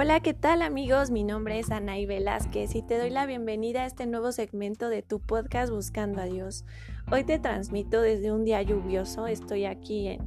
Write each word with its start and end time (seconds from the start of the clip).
Hola, 0.00 0.20
¿qué 0.20 0.32
tal 0.32 0.62
amigos? 0.62 1.10
Mi 1.10 1.24
nombre 1.24 1.58
es 1.58 1.72
Anaí 1.72 2.06
Velázquez 2.06 2.76
y 2.76 2.82
te 2.82 2.98
doy 2.98 3.10
la 3.10 3.26
bienvenida 3.26 3.82
a 3.82 3.86
este 3.86 4.06
nuevo 4.06 4.30
segmento 4.30 4.90
de 4.90 5.02
tu 5.02 5.18
podcast 5.18 5.72
Buscando 5.72 6.22
a 6.22 6.26
Dios. 6.26 6.64
Hoy 7.10 7.24
te 7.24 7.40
transmito 7.40 8.00
desde 8.00 8.30
un 8.30 8.44
día 8.44 8.62
lluvioso, 8.62 9.26
estoy 9.26 9.64
aquí 9.64 10.06
en, 10.06 10.20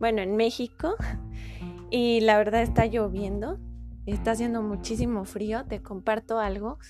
bueno, 0.00 0.22
en 0.22 0.34
México 0.34 0.96
y 1.90 2.18
la 2.22 2.36
verdad 2.36 2.62
está 2.62 2.86
lloviendo, 2.86 3.60
está 4.06 4.32
haciendo 4.32 4.60
muchísimo 4.60 5.24
frío, 5.24 5.66
te 5.66 5.80
comparto 5.80 6.40
algo. 6.40 6.80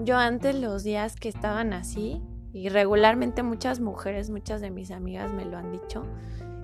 Yo 0.00 0.16
antes 0.16 0.56
los 0.56 0.82
días 0.82 1.14
que 1.14 1.28
estaban 1.28 1.72
así, 1.72 2.20
y 2.52 2.70
regularmente 2.70 3.44
muchas 3.44 3.78
mujeres, 3.78 4.30
muchas 4.30 4.60
de 4.60 4.72
mis 4.72 4.90
amigas 4.90 5.32
me 5.32 5.44
lo 5.44 5.56
han 5.56 5.70
dicho, 5.70 6.02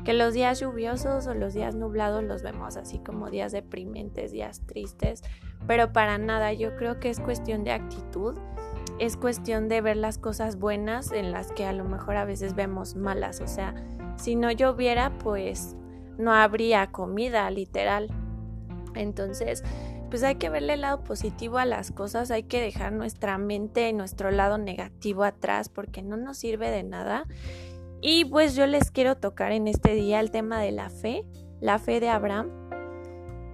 que 0.04 0.12
los 0.12 0.34
días 0.34 0.60
lluviosos 0.60 1.26
o 1.26 1.34
los 1.34 1.54
días 1.54 1.74
nublados 1.74 2.22
los 2.22 2.42
vemos 2.42 2.76
así 2.76 2.98
como 2.98 3.30
días 3.30 3.52
deprimentes, 3.52 4.32
días 4.32 4.60
tristes, 4.66 5.22
pero 5.66 5.92
para 5.92 6.18
nada, 6.18 6.52
yo 6.52 6.76
creo 6.76 7.00
que 7.00 7.08
es 7.08 7.20
cuestión 7.20 7.64
de 7.64 7.72
actitud, 7.72 8.36
es 8.98 9.16
cuestión 9.16 9.68
de 9.68 9.80
ver 9.80 9.96
las 9.96 10.18
cosas 10.18 10.56
buenas 10.56 11.10
en 11.10 11.32
las 11.32 11.52
que 11.52 11.64
a 11.64 11.72
lo 11.72 11.84
mejor 11.84 12.16
a 12.16 12.24
veces 12.24 12.54
vemos 12.54 12.96
malas, 12.96 13.40
o 13.40 13.48
sea, 13.48 13.74
si 14.16 14.36
no 14.36 14.50
lloviera 14.50 15.18
pues 15.18 15.74
no 16.18 16.32
habría 16.32 16.92
comida, 16.92 17.50
literal. 17.50 18.08
Entonces, 18.94 19.64
pues 20.10 20.22
hay 20.22 20.36
que 20.36 20.48
verle 20.48 20.74
el 20.74 20.82
lado 20.82 21.02
positivo 21.02 21.58
a 21.58 21.64
las 21.64 21.90
cosas, 21.90 22.30
hay 22.30 22.44
que 22.44 22.60
dejar 22.60 22.92
nuestra 22.92 23.36
mente 23.38 23.88
y 23.88 23.92
nuestro 23.92 24.30
lado 24.30 24.58
negativo 24.58 25.24
atrás 25.24 25.68
porque 25.68 26.02
no 26.02 26.16
nos 26.16 26.38
sirve 26.38 26.70
de 26.70 26.84
nada 26.84 27.26
y 28.06 28.26
pues 28.26 28.54
yo 28.54 28.66
les 28.66 28.90
quiero 28.90 29.16
tocar 29.16 29.52
en 29.52 29.66
este 29.66 29.94
día 29.94 30.20
el 30.20 30.30
tema 30.30 30.60
de 30.60 30.72
la 30.72 30.90
fe, 30.90 31.24
la 31.62 31.78
fe 31.78 32.00
de 32.00 32.10
Abraham. 32.10 32.50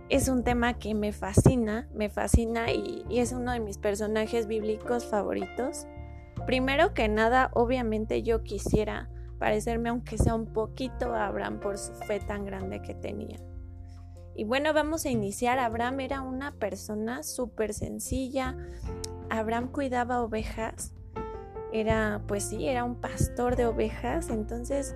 Es 0.09 0.27
un 0.27 0.43
tema 0.43 0.77
que 0.77 0.93
me 0.93 1.13
fascina, 1.13 1.89
me 1.95 2.11
fascina 2.11 2.73
y, 2.73 3.05
es 3.13 3.31
uno 3.31 3.53
de 3.53 3.61
mis 3.61 3.79
personajes 3.79 4.49
bíblicos 4.49 5.07
favoritos. 5.07 5.87
Primero 6.47 6.95
que 6.95 7.07
nada, 7.07 7.53
obviamente 7.55 8.25
yo 8.25 8.43
quisiera 8.43 9.09
parecerme 9.39 9.91
aunque 9.91 10.19
sea 10.19 10.35
un 10.35 10.53
poquito 10.53 11.15
a 11.15 11.29
Abraham 11.29 11.61
por 11.61 11.79
su 11.79 11.93
fe 11.93 12.19
tan 12.19 12.45
grande 12.45 12.83
que 12.83 12.95
tenía. 12.97 13.39
Y 14.35 14.43
bueno, 14.43 14.73
vamos 14.73 15.05
a 15.05 15.11
iniciar. 15.11 15.61
Abraham 15.61 16.01
era 16.01 16.23
una 16.23 16.51
persona 16.51 17.23
súper 17.23 17.73
sencilla. 17.73 18.57
Abraham 19.29 19.71
cuidaba 19.71 20.23
ovejas 20.23 20.93
era, 21.73 22.21
pues 22.27 22.45
sí, 22.45 22.69
era 22.69 22.85
un 22.85 22.97
pastor 22.97 23.57
de 23.57 23.67
ovejas, 23.67 24.31
entonces 24.31 24.95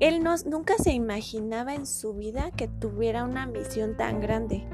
él 0.00 0.22
no, 0.22 0.34
nunca 0.44 0.74
se 0.78 0.92
imaginaba 0.92 1.74
en 1.74 1.86
su 1.86 2.14
vida 2.14 2.50
que 2.50 2.68
tuviera 2.68 3.24
una 3.24 3.46
misión 3.46 3.96
tan 3.96 4.20
grande. 4.20 4.64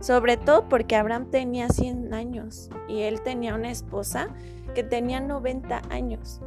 Sobre 0.00 0.36
todo 0.36 0.68
porque 0.68 0.94
Abraham 0.94 1.30
tenía 1.30 1.68
100 1.68 2.14
años 2.14 2.70
y 2.88 3.00
él 3.00 3.20
tenía 3.22 3.54
una 3.54 3.70
esposa 3.70 4.28
que 4.74 4.84
tenía 4.84 5.20
90 5.20 5.82
años. 5.90 6.40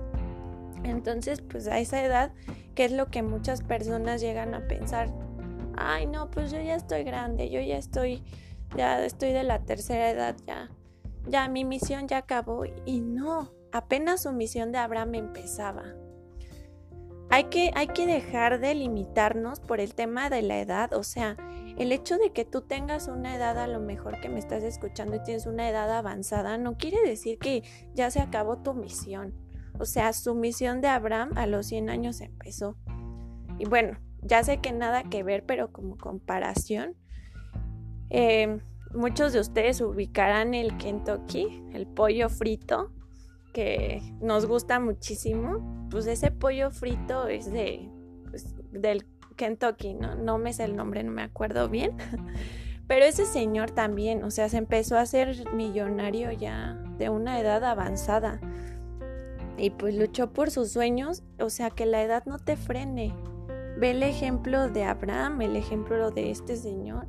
Entonces, 0.83 1.41
pues 1.41 1.67
a 1.67 1.79
esa 1.79 2.03
edad, 2.03 2.31
¿qué 2.75 2.85
es 2.85 2.91
lo 2.91 3.07
que 3.07 3.23
muchas 3.23 3.61
personas 3.61 4.21
llegan 4.21 4.53
a 4.53 4.67
pensar? 4.67 5.09
Ay, 5.75 6.05
no, 6.05 6.29
pues 6.31 6.51
yo 6.51 6.61
ya 6.61 6.75
estoy 6.75 7.03
grande, 7.03 7.49
yo 7.49 7.59
ya 7.59 7.77
estoy, 7.77 8.23
ya 8.75 9.03
estoy 9.03 9.31
de 9.31 9.43
la 9.43 9.59
tercera 9.59 10.09
edad, 10.09 10.35
ya, 10.45 10.69
ya 11.27 11.47
mi 11.49 11.65
misión 11.65 12.07
ya 12.07 12.17
acabó. 12.17 12.63
Y 12.85 13.01
no, 13.01 13.51
apenas 13.71 14.23
su 14.23 14.31
misión 14.31 14.71
de 14.71 14.77
Abraham 14.77 15.15
empezaba. 15.15 15.83
Hay 17.29 17.45
que, 17.45 17.71
hay 17.75 17.87
que 17.87 18.05
dejar 18.05 18.59
de 18.59 18.75
limitarnos 18.75 19.59
por 19.61 19.79
el 19.79 19.95
tema 19.95 20.29
de 20.29 20.41
la 20.41 20.59
edad, 20.59 20.93
o 20.93 21.03
sea, 21.03 21.37
el 21.77 21.93
hecho 21.93 22.17
de 22.17 22.31
que 22.31 22.43
tú 22.43 22.61
tengas 22.61 23.07
una 23.07 23.35
edad 23.35 23.57
a 23.57 23.67
lo 23.67 23.79
mejor 23.79 24.19
que 24.19 24.27
me 24.27 24.39
estás 24.39 24.63
escuchando 24.63 25.15
y 25.15 25.23
tienes 25.23 25.45
una 25.45 25.69
edad 25.69 25.89
avanzada, 25.89 26.57
no 26.57 26.77
quiere 26.77 27.01
decir 27.07 27.39
que 27.39 27.63
ya 27.93 28.11
se 28.11 28.19
acabó 28.19 28.57
tu 28.57 28.73
misión. 28.73 29.33
O 29.79 29.85
sea, 29.85 30.11
su 30.13 30.35
misión 30.35 30.81
de 30.81 30.89
Abraham 30.89 31.31
a 31.35 31.47
los 31.47 31.67
100 31.67 31.89
años 31.89 32.19
empezó. 32.19 32.75
Y 33.57 33.65
bueno, 33.65 33.97
ya 34.21 34.43
sé 34.43 34.57
que 34.57 34.73
nada 34.73 35.03
que 35.03 35.23
ver, 35.23 35.45
pero 35.45 35.71
como 35.71 35.97
comparación, 35.97 36.95
eh, 38.09 38.59
muchos 38.93 39.33
de 39.33 39.39
ustedes 39.39 39.81
ubicarán 39.81 40.53
el 40.53 40.77
Kentucky, 40.77 41.63
el 41.73 41.87
pollo 41.87 42.29
frito, 42.29 42.91
que 43.51 44.01
nos 44.21 44.45
gusta 44.45 44.79
muchísimo, 44.79 45.87
pues 45.89 46.07
ese 46.07 46.31
pollo 46.31 46.71
frito 46.71 47.27
es 47.27 47.51
de 47.51 47.89
pues, 48.29 48.55
del 48.71 49.05
Kentucky, 49.35 49.93
¿no? 49.93 50.37
Me 50.37 50.53
sé 50.53 50.65
el 50.65 50.75
nombre, 50.75 51.03
no 51.03 51.11
me 51.11 51.23
acuerdo 51.23 51.69
bien. 51.69 51.97
Pero 52.87 53.05
ese 53.05 53.25
señor 53.25 53.71
también, 53.71 54.23
o 54.23 54.31
sea, 54.31 54.49
se 54.49 54.57
empezó 54.57 54.97
a 54.97 55.01
hacer 55.01 55.49
millonario 55.53 56.31
ya 56.31 56.77
de 56.97 57.09
una 57.09 57.39
edad 57.39 57.63
avanzada. 57.63 58.41
Y 59.57 59.69
pues 59.69 59.95
luchó 59.95 60.33
por 60.33 60.51
sus 60.51 60.71
sueños, 60.71 61.23
o 61.39 61.49
sea, 61.49 61.69
que 61.69 61.85
la 61.85 62.01
edad 62.03 62.25
no 62.25 62.37
te 62.37 62.57
frene. 62.57 63.13
Ve 63.77 63.91
el 63.91 64.03
ejemplo 64.03 64.67
de 64.69 64.83
Abraham, 64.83 65.41
el 65.41 65.55
ejemplo 65.55 66.11
de 66.11 66.31
este 66.31 66.57
señor, 66.57 67.07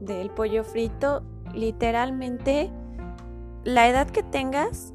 del 0.00 0.30
pollo 0.30 0.64
frito. 0.64 1.22
Literalmente, 1.52 2.70
la 3.64 3.88
edad 3.88 4.08
que 4.08 4.22
tengas, 4.22 4.93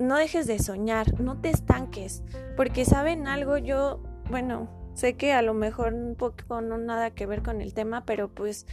no 0.00 0.16
dejes 0.16 0.46
de 0.46 0.58
soñar, 0.58 1.20
no 1.20 1.40
te 1.40 1.50
estanques, 1.50 2.22
porque 2.56 2.84
saben 2.84 3.28
algo, 3.28 3.58
yo, 3.58 4.02
bueno, 4.30 4.68
sé 4.94 5.14
que 5.14 5.32
a 5.32 5.42
lo 5.42 5.54
mejor 5.54 5.92
un 5.94 6.16
poco 6.16 6.62
no 6.62 6.78
nada 6.78 7.10
que 7.10 7.26
ver 7.26 7.42
con 7.42 7.60
el 7.60 7.74
tema, 7.74 8.04
pero 8.06 8.28
pues 8.28 8.66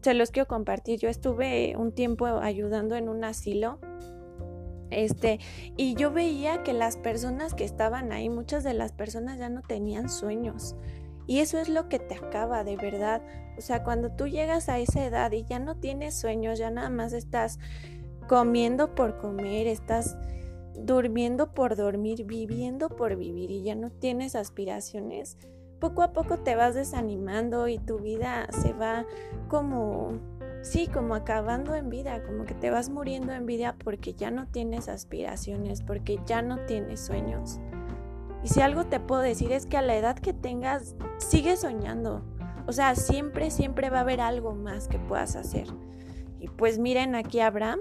se 0.00 0.14
los 0.14 0.30
quiero 0.30 0.46
compartir. 0.46 1.00
Yo 1.00 1.08
estuve 1.08 1.76
un 1.76 1.92
tiempo 1.92 2.26
ayudando 2.26 2.94
en 2.94 3.08
un 3.08 3.24
asilo. 3.24 3.80
Este, 4.90 5.38
y 5.76 5.94
yo 5.94 6.12
veía 6.12 6.62
que 6.62 6.72
las 6.72 6.96
personas 6.96 7.54
que 7.54 7.64
estaban 7.64 8.12
ahí, 8.12 8.30
muchas 8.30 8.64
de 8.64 8.72
las 8.72 8.92
personas 8.92 9.38
ya 9.38 9.48
no 9.48 9.62
tenían 9.62 10.08
sueños. 10.08 10.76
Y 11.26 11.40
eso 11.40 11.58
es 11.58 11.68
lo 11.68 11.88
que 11.88 11.98
te 11.98 12.14
acaba 12.14 12.64
de 12.64 12.76
verdad. 12.76 13.20
O 13.58 13.60
sea, 13.60 13.82
cuando 13.82 14.12
tú 14.12 14.28
llegas 14.28 14.68
a 14.68 14.78
esa 14.78 15.04
edad 15.04 15.32
y 15.32 15.44
ya 15.44 15.58
no 15.58 15.76
tienes 15.76 16.18
sueños, 16.18 16.58
ya 16.58 16.70
nada 16.70 16.88
más 16.88 17.12
estás 17.12 17.58
comiendo 18.28 18.94
por 18.94 19.18
comer, 19.18 19.66
estás 19.66 20.16
durmiendo 20.84 21.52
por 21.52 21.76
dormir, 21.76 22.24
viviendo 22.24 22.88
por 22.88 23.16
vivir 23.16 23.50
y 23.50 23.62
ya 23.62 23.74
no 23.74 23.90
tienes 23.90 24.34
aspiraciones, 24.34 25.36
poco 25.78 26.02
a 26.02 26.12
poco 26.12 26.38
te 26.38 26.56
vas 26.56 26.74
desanimando 26.74 27.68
y 27.68 27.78
tu 27.78 27.98
vida 27.98 28.48
se 28.50 28.72
va 28.72 29.06
como, 29.48 30.18
sí, 30.62 30.88
como 30.88 31.14
acabando 31.14 31.74
en 31.74 31.88
vida, 31.88 32.22
como 32.24 32.44
que 32.44 32.54
te 32.54 32.70
vas 32.70 32.90
muriendo 32.90 33.32
en 33.32 33.46
vida 33.46 33.76
porque 33.82 34.14
ya 34.14 34.30
no 34.30 34.46
tienes 34.46 34.88
aspiraciones, 34.88 35.82
porque 35.82 36.20
ya 36.26 36.42
no 36.42 36.64
tienes 36.66 37.00
sueños. 37.00 37.60
Y 38.42 38.48
si 38.48 38.60
algo 38.60 38.86
te 38.86 39.00
puedo 39.00 39.20
decir 39.20 39.52
es 39.52 39.66
que 39.66 39.76
a 39.76 39.82
la 39.82 39.96
edad 39.96 40.16
que 40.16 40.32
tengas, 40.32 40.94
sigue 41.18 41.56
soñando. 41.56 42.22
O 42.66 42.72
sea, 42.72 42.94
siempre, 42.94 43.50
siempre 43.50 43.90
va 43.90 43.98
a 43.98 44.02
haber 44.02 44.20
algo 44.20 44.54
más 44.54 44.88
que 44.88 44.98
puedas 44.98 45.36
hacer. 45.36 45.66
Y 46.38 46.48
pues 46.48 46.78
miren 46.78 47.14
aquí 47.14 47.40
a 47.40 47.48
Abraham, 47.48 47.80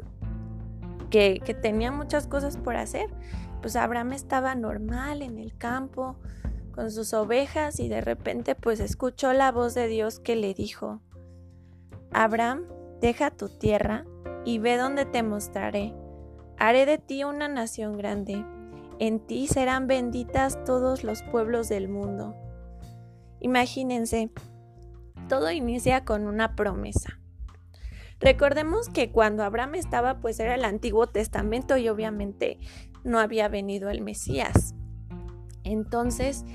que, 1.09 1.39
tenía 1.61 1.91
muchas 1.91 2.27
cosas 2.27 2.57
por 2.57 2.75
hacer. 2.75 3.09
Pues 3.61 3.75
Abraham 3.75 4.13
estaba 4.13 4.55
normal 4.55 5.21
en 5.21 5.37
el 5.37 5.57
campo 5.57 6.15
con 6.71 6.91
sus 6.91 7.13
ovejas 7.13 7.79
y 7.79 7.89
de 7.89 8.01
repente 8.01 8.53
pues 8.53 8.79
escuchó 8.79 9.33
la 9.33 9.51
voz 9.51 9.73
de 9.73 9.87
Dios 9.87 10.19
que 10.19 10.35
le 10.35 10.53
dijo, 10.53 11.01
Abraham, 12.11 12.65
deja 13.01 13.31
tu 13.31 13.49
tierra 13.49 14.05
y 14.45 14.59
ve 14.59 14.77
donde 14.77 15.05
te 15.05 15.23
mostraré. 15.23 15.93
Haré 16.57 16.85
de 16.85 16.97
ti 16.97 17.23
una 17.23 17.47
nación 17.47 17.97
grande. 17.97 18.45
En 18.99 19.19
ti 19.19 19.47
serán 19.47 19.87
benditas 19.87 20.63
todos 20.63 21.03
los 21.03 21.21
pueblos 21.23 21.69
del 21.69 21.89
mundo. 21.89 22.35
Imagínense, 23.39 24.31
todo 25.29 25.51
inicia 25.51 26.05
con 26.05 26.25
una 26.25 26.55
promesa. 26.55 27.19
Recordemos 28.19 28.89
que 28.89 29.11
cuando 29.11 29.43
Abraham 29.43 29.75
estaba, 29.75 30.19
pues 30.19 30.39
era 30.39 30.55
el 30.55 30.65
Antiguo 30.65 31.07
Testamento 31.07 31.77
y 31.77 31.87
obviamente 31.89 32.57
no 33.03 33.19
había 33.19 33.47
venido 33.47 33.89
el 33.89 34.01
Mesías. 34.01 34.75
Entonces, 35.63 36.45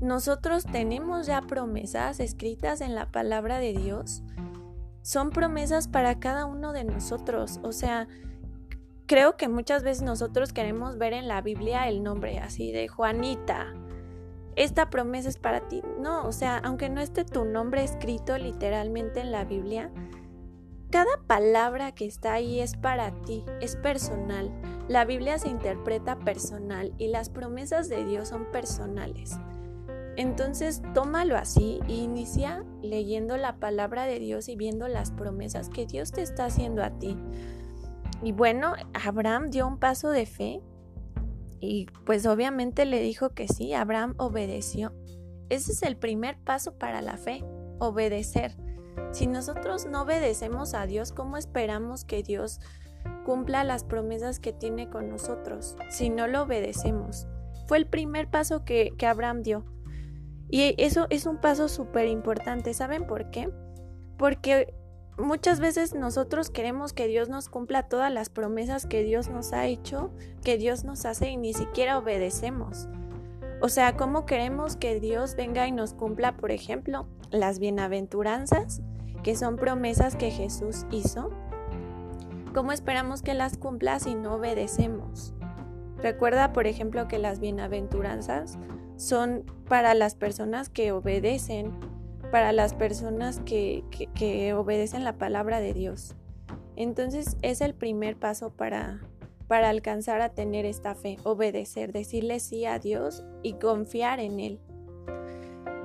nosotros 0.00 0.64
tenemos 0.64 1.26
ya 1.26 1.42
promesas 1.42 2.20
escritas 2.20 2.80
en 2.80 2.94
la 2.94 3.10
palabra 3.10 3.58
de 3.58 3.74
Dios. 3.74 4.22
Son 5.02 5.30
promesas 5.30 5.88
para 5.88 6.18
cada 6.18 6.46
uno 6.46 6.72
de 6.72 6.84
nosotros. 6.84 7.60
O 7.62 7.72
sea, 7.72 8.08
creo 9.06 9.36
que 9.36 9.48
muchas 9.48 9.82
veces 9.82 10.02
nosotros 10.02 10.52
queremos 10.54 10.96
ver 10.96 11.12
en 11.12 11.28
la 11.28 11.42
Biblia 11.42 11.88
el 11.88 12.02
nombre 12.02 12.38
así 12.38 12.72
de 12.72 12.88
Juanita. 12.88 13.74
Esta 14.56 14.88
promesa 14.88 15.28
es 15.28 15.36
para 15.36 15.68
ti. 15.68 15.82
No, 16.00 16.26
o 16.26 16.32
sea, 16.32 16.58
aunque 16.58 16.88
no 16.88 17.00
esté 17.00 17.24
tu 17.24 17.44
nombre 17.44 17.84
escrito 17.84 18.38
literalmente 18.38 19.20
en 19.20 19.32
la 19.32 19.44
Biblia, 19.44 19.90
cada 20.90 21.18
palabra 21.26 21.92
que 21.92 22.04
está 22.04 22.34
ahí 22.34 22.60
es 22.60 22.76
para 22.76 23.12
ti, 23.22 23.44
es 23.60 23.76
personal. 23.76 24.50
La 24.88 25.04
Biblia 25.04 25.38
se 25.38 25.48
interpreta 25.48 26.18
personal 26.18 26.92
y 26.98 27.08
las 27.08 27.30
promesas 27.30 27.88
de 27.88 28.04
Dios 28.04 28.28
son 28.28 28.50
personales. 28.50 29.38
Entonces 30.16 30.82
tómalo 30.92 31.36
así 31.36 31.80
e 31.88 31.94
inicia 31.94 32.64
leyendo 32.82 33.36
la 33.36 33.56
palabra 33.56 34.04
de 34.04 34.18
Dios 34.18 34.48
y 34.48 34.56
viendo 34.56 34.88
las 34.88 35.12
promesas 35.12 35.68
que 35.68 35.86
Dios 35.86 36.10
te 36.10 36.22
está 36.22 36.46
haciendo 36.46 36.82
a 36.82 36.90
ti. 36.90 37.16
Y 38.22 38.32
bueno, 38.32 38.74
Abraham 38.92 39.50
dio 39.50 39.66
un 39.66 39.78
paso 39.78 40.10
de 40.10 40.26
fe 40.26 40.60
y 41.60 41.86
pues 42.04 42.26
obviamente 42.26 42.84
le 42.84 43.00
dijo 43.00 43.30
que 43.30 43.46
sí, 43.46 43.72
Abraham 43.74 44.14
obedeció. 44.18 44.92
Ese 45.48 45.72
es 45.72 45.82
el 45.82 45.96
primer 45.96 46.36
paso 46.38 46.76
para 46.78 47.00
la 47.00 47.16
fe, 47.16 47.44
obedecer. 47.78 48.56
Si 49.12 49.26
nosotros 49.26 49.86
no 49.86 50.02
obedecemos 50.02 50.74
a 50.74 50.86
Dios, 50.86 51.12
¿cómo 51.12 51.36
esperamos 51.36 52.04
que 52.04 52.22
Dios 52.22 52.60
cumpla 53.24 53.64
las 53.64 53.84
promesas 53.84 54.38
que 54.38 54.52
tiene 54.52 54.88
con 54.88 55.08
nosotros 55.08 55.76
si 55.88 56.10
no 56.10 56.26
lo 56.26 56.42
obedecemos? 56.42 57.26
Fue 57.66 57.78
el 57.78 57.86
primer 57.86 58.28
paso 58.28 58.64
que, 58.64 58.94
Abraham 59.06 59.42
dio. 59.42 59.64
Y 60.48 60.74
eso 60.78 61.06
es 61.10 61.26
un 61.26 61.38
paso 61.38 61.68
súper 61.68 62.08
importante. 62.08 62.74
¿Saben 62.74 63.06
por 63.06 63.30
qué? 63.30 63.48
Porque 64.18 64.74
muchas 65.18 65.60
veces 65.60 65.94
nosotros 65.94 66.50
queremos 66.50 66.92
que 66.92 67.06
Dios 67.06 67.28
nos 67.28 67.48
cumpla 67.48 67.88
todas 67.88 68.12
las 68.12 68.28
promesas 68.28 68.86
que 68.86 69.04
Dios 69.04 69.28
nos 69.28 69.52
ha 69.52 69.66
hecho, 69.66 70.10
que 70.42 70.58
Dios 70.58 70.84
nos 70.84 71.04
hace 71.04 71.30
y 71.30 71.36
ni 71.36 71.52
siquiera 71.54 71.98
obedecemos. 71.98 72.88
O 73.62 73.68
sea, 73.68 73.96
¿cómo 73.96 74.24
queremos 74.24 74.76
que 74.76 74.98
Dios 74.98 75.36
venga 75.36 75.68
y 75.68 75.72
nos 75.72 75.92
cumpla, 75.92 76.36
por 76.36 76.50
ejemplo, 76.50 77.06
las 77.30 77.58
bienaventuranzas, 77.58 78.80
que 79.22 79.36
son 79.36 79.56
promesas 79.56 80.16
que 80.16 80.30
Jesús 80.30 80.86
hizo? 80.90 81.30
¿Cómo 82.54 82.72
esperamos 82.72 83.22
que 83.22 83.34
las 83.34 83.56
cumpla 83.56 84.00
si 84.00 84.14
no 84.14 84.34
obedecemos? 84.34 85.34
Recuerda, 85.98 86.52
por 86.52 86.66
ejemplo, 86.66 87.08
que 87.08 87.18
las 87.18 87.40
bienaventuranzas 87.40 88.58
son 88.96 89.44
para 89.68 89.94
las 89.94 90.14
personas 90.14 90.68
que 90.68 90.92
obedecen, 90.92 91.72
para 92.30 92.52
las 92.52 92.74
personas 92.74 93.40
que, 93.44 93.84
obedecen 94.56 95.04
la 95.04 95.16
palabra 95.16 95.60
de 95.60 95.74
Dios. 95.74 96.16
Entonces 96.76 97.36
es 97.42 97.60
el 97.60 97.74
primer 97.74 98.16
paso 98.16 98.50
para, 98.50 99.00
para 99.46 99.68
alcanzar 99.68 100.22
a 100.22 100.30
tener 100.30 100.64
esta 100.64 100.94
fe, 100.94 101.18
obedecer, 101.24 101.92
decirle 101.92 102.40
sí 102.40 102.64
a 102.64 102.78
Dios 102.78 103.22
y 103.42 103.54
confiar 103.54 104.20
en 104.20 104.40
Él. 104.40 104.60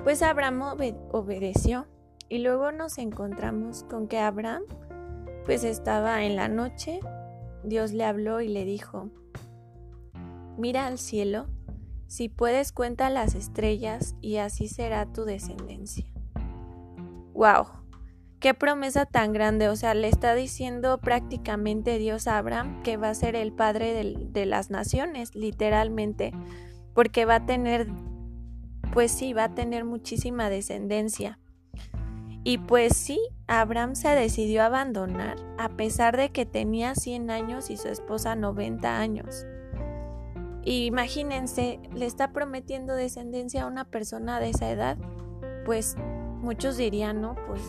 Pues 0.02 0.22
Abraham 0.22 0.62
obedeció 1.12 1.86
y 2.28 2.38
luego 2.38 2.72
nos 2.72 2.98
encontramos 2.98 3.84
con 3.84 4.08
que 4.08 4.18
Abraham 4.18 4.62
pues 5.44 5.62
estaba 5.62 6.24
en 6.24 6.36
la 6.36 6.48
noche, 6.48 7.00
Dios 7.62 7.92
le 7.92 8.04
habló 8.04 8.40
y 8.40 8.48
le 8.48 8.64
dijo, 8.64 9.10
mira 10.56 10.86
al 10.86 10.98
cielo 10.98 11.46
si 12.08 12.28
puedes, 12.28 12.70
cuenta 12.70 13.10
las 13.10 13.34
estrellas 13.34 14.14
y 14.20 14.36
así 14.36 14.68
será 14.68 15.06
tu 15.12 15.24
descendencia. 15.24 16.06
¡Wow! 17.34 17.66
¡Qué 18.38 18.54
promesa 18.54 19.06
tan 19.06 19.32
grande! 19.32 19.68
O 19.68 19.76
sea, 19.76 19.94
le 19.94 20.08
está 20.08 20.34
diciendo 20.34 20.98
prácticamente 20.98 21.98
Dios 21.98 22.28
a 22.28 22.38
Abraham 22.38 22.82
que 22.82 22.96
va 22.96 23.10
a 23.10 23.14
ser 23.14 23.34
el 23.34 23.52
padre 23.52 23.92
de, 24.14 24.46
las 24.46 24.70
naciones, 24.70 25.34
literalmente, 25.34 26.32
porque 26.94 27.24
va 27.24 27.36
a 27.36 27.46
tener, 27.46 27.88
pues 28.92 29.10
sí, 29.10 29.32
va 29.32 29.44
a 29.44 29.54
tener 29.54 29.84
muchísima 29.84 30.48
descendencia. 30.48 31.40
Y 32.46 32.58
pues 32.58 32.96
sí, 32.96 33.18
Abraham 33.48 33.96
se 33.96 34.10
decidió 34.10 34.62
a 34.62 34.66
abandonar, 34.66 35.36
a 35.58 35.70
pesar 35.70 36.16
de 36.16 36.30
que 36.30 36.46
tenía 36.46 36.94
100 36.94 37.28
años 37.28 37.70
y 37.70 37.76
su 37.76 37.88
esposa 37.88 38.36
90 38.36 39.00
años. 39.00 39.44
Imagínense, 40.62 41.80
le 41.92 42.06
está 42.06 42.32
prometiendo 42.32 42.94
descendencia 42.94 43.64
a 43.64 43.66
una 43.66 43.84
persona 43.84 44.38
de 44.38 44.50
esa 44.50 44.70
edad. 44.70 44.96
Pues 45.64 45.96
muchos 46.40 46.76
dirían, 46.76 47.20
no, 47.20 47.34
pues, 47.48 47.60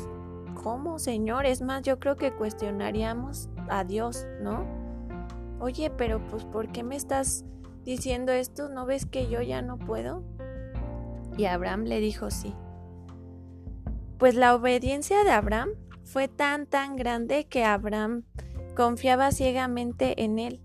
¿cómo, 0.62 1.00
Señor? 1.00 1.48
Es 1.48 1.64
más, 1.64 1.82
yo 1.82 1.98
creo 1.98 2.16
que 2.16 2.32
cuestionaríamos 2.32 3.50
a 3.70 3.84
Dios, 3.84 4.28
¿no? 4.44 4.64
Oye, 5.60 5.90
pero 5.90 6.24
pues, 6.28 6.46
¿por 6.46 6.72
qué 6.72 6.84
me 6.84 6.96
estás 6.96 7.46
diciendo 7.84 8.32
esto? 8.32 8.70
¿No 8.70 8.86
ves 8.86 9.08
que 9.08 9.28
yo 9.28 9.42
ya 9.42 9.64
no 9.64 9.80
puedo? 9.80 10.24
Y 11.36 11.46
Abraham 11.46 11.86
le 11.86 12.00
dijo 12.00 12.30
sí. 12.30 12.54
Pues 14.18 14.36
la 14.36 14.56
obediencia 14.56 15.24
de 15.24 15.32
Abraham 15.32 15.70
fue 16.04 16.28
tan, 16.28 16.66
tan 16.66 16.96
grande 16.96 17.46
que 17.46 17.64
Abraham 17.64 18.24
confiaba 18.76 19.32
ciegamente 19.32 20.24
en 20.24 20.40
él. 20.40 20.62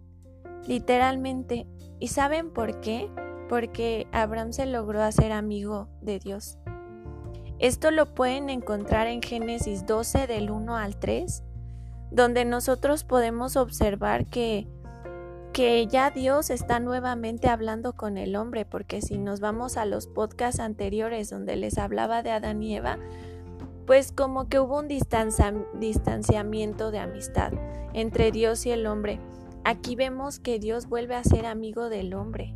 Literalmente, 0.66 1.66
¿Y 2.02 2.08
saben 2.08 2.50
por 2.50 2.80
qué? 2.80 3.08
Porque 3.48 4.08
Abraham 4.10 4.52
se 4.52 4.66
logró 4.66 5.04
hacer 5.04 5.30
amigo 5.30 5.88
de 6.00 6.18
Dios. 6.18 6.58
Esto 7.60 7.92
lo 7.92 8.12
pueden 8.12 8.50
encontrar 8.50 9.06
en 9.06 9.22
Génesis 9.22 9.86
12 9.86 10.26
del 10.26 10.50
1 10.50 10.76
al 10.76 10.98
3, 10.98 11.44
donde 12.10 12.44
nosotros 12.44 13.04
podemos 13.04 13.54
observar 13.54 14.26
que, 14.26 14.66
que 15.52 15.86
ya 15.86 16.10
Dios 16.10 16.50
está 16.50 16.80
nuevamente 16.80 17.48
hablando 17.48 17.92
con 17.92 18.18
el 18.18 18.34
hombre, 18.34 18.64
porque 18.64 19.00
si 19.00 19.16
nos 19.16 19.38
vamos 19.38 19.76
a 19.76 19.84
los 19.84 20.08
podcasts 20.08 20.58
anteriores 20.58 21.30
donde 21.30 21.54
les 21.54 21.78
hablaba 21.78 22.24
de 22.24 22.32
Adán 22.32 22.64
y 22.64 22.74
Eva, 22.74 22.98
pues 23.86 24.12
como 24.12 24.48
que 24.48 24.60
hubo 24.60 24.78
un 24.78 24.88
distanciamiento 24.88 26.90
de 26.90 26.98
amistad 26.98 27.52
entre 27.92 28.32
Dios 28.32 28.66
y 28.66 28.70
el 28.70 28.86
hombre. 28.86 29.20
Aquí 29.64 29.96
vemos 29.96 30.40
que 30.40 30.58
Dios 30.58 30.88
vuelve 30.88 31.14
a 31.14 31.24
ser 31.24 31.46
amigo 31.46 31.88
del 31.88 32.14
hombre 32.14 32.54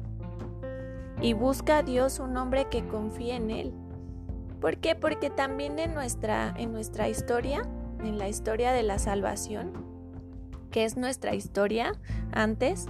y 1.21 1.33
busca 1.33 1.79
a 1.79 1.83
Dios 1.83 2.19
un 2.19 2.37
hombre 2.37 2.69
que 2.69 2.87
confíe 2.87 3.35
en 3.35 3.51
él. 3.51 3.73
¿Por 4.61 4.79
qué? 4.79 4.95
Porque 4.95 5.31
también 5.31 5.79
en 5.79 5.95
nuestra, 5.95 6.55
en 6.57 6.73
nuestra 6.73 7.09
historia, 7.09 7.63
en 8.01 8.19
la 8.19 8.29
historia 8.29 8.73
de 8.73 8.83
la 8.83 8.99
salvación, 8.99 9.73
que 10.71 10.85
es 10.85 10.97
nuestra 10.97 11.35
historia 11.35 11.93
antes, 12.33 12.87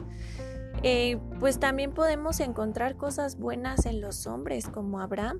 eh, 0.82 1.18
pues 1.40 1.58
también 1.58 1.92
podemos 1.92 2.40
encontrar 2.40 2.96
cosas 2.96 3.38
buenas 3.38 3.86
en 3.86 4.00
los 4.00 4.26
hombres 4.26 4.68
como 4.68 5.00
Abraham. 5.00 5.38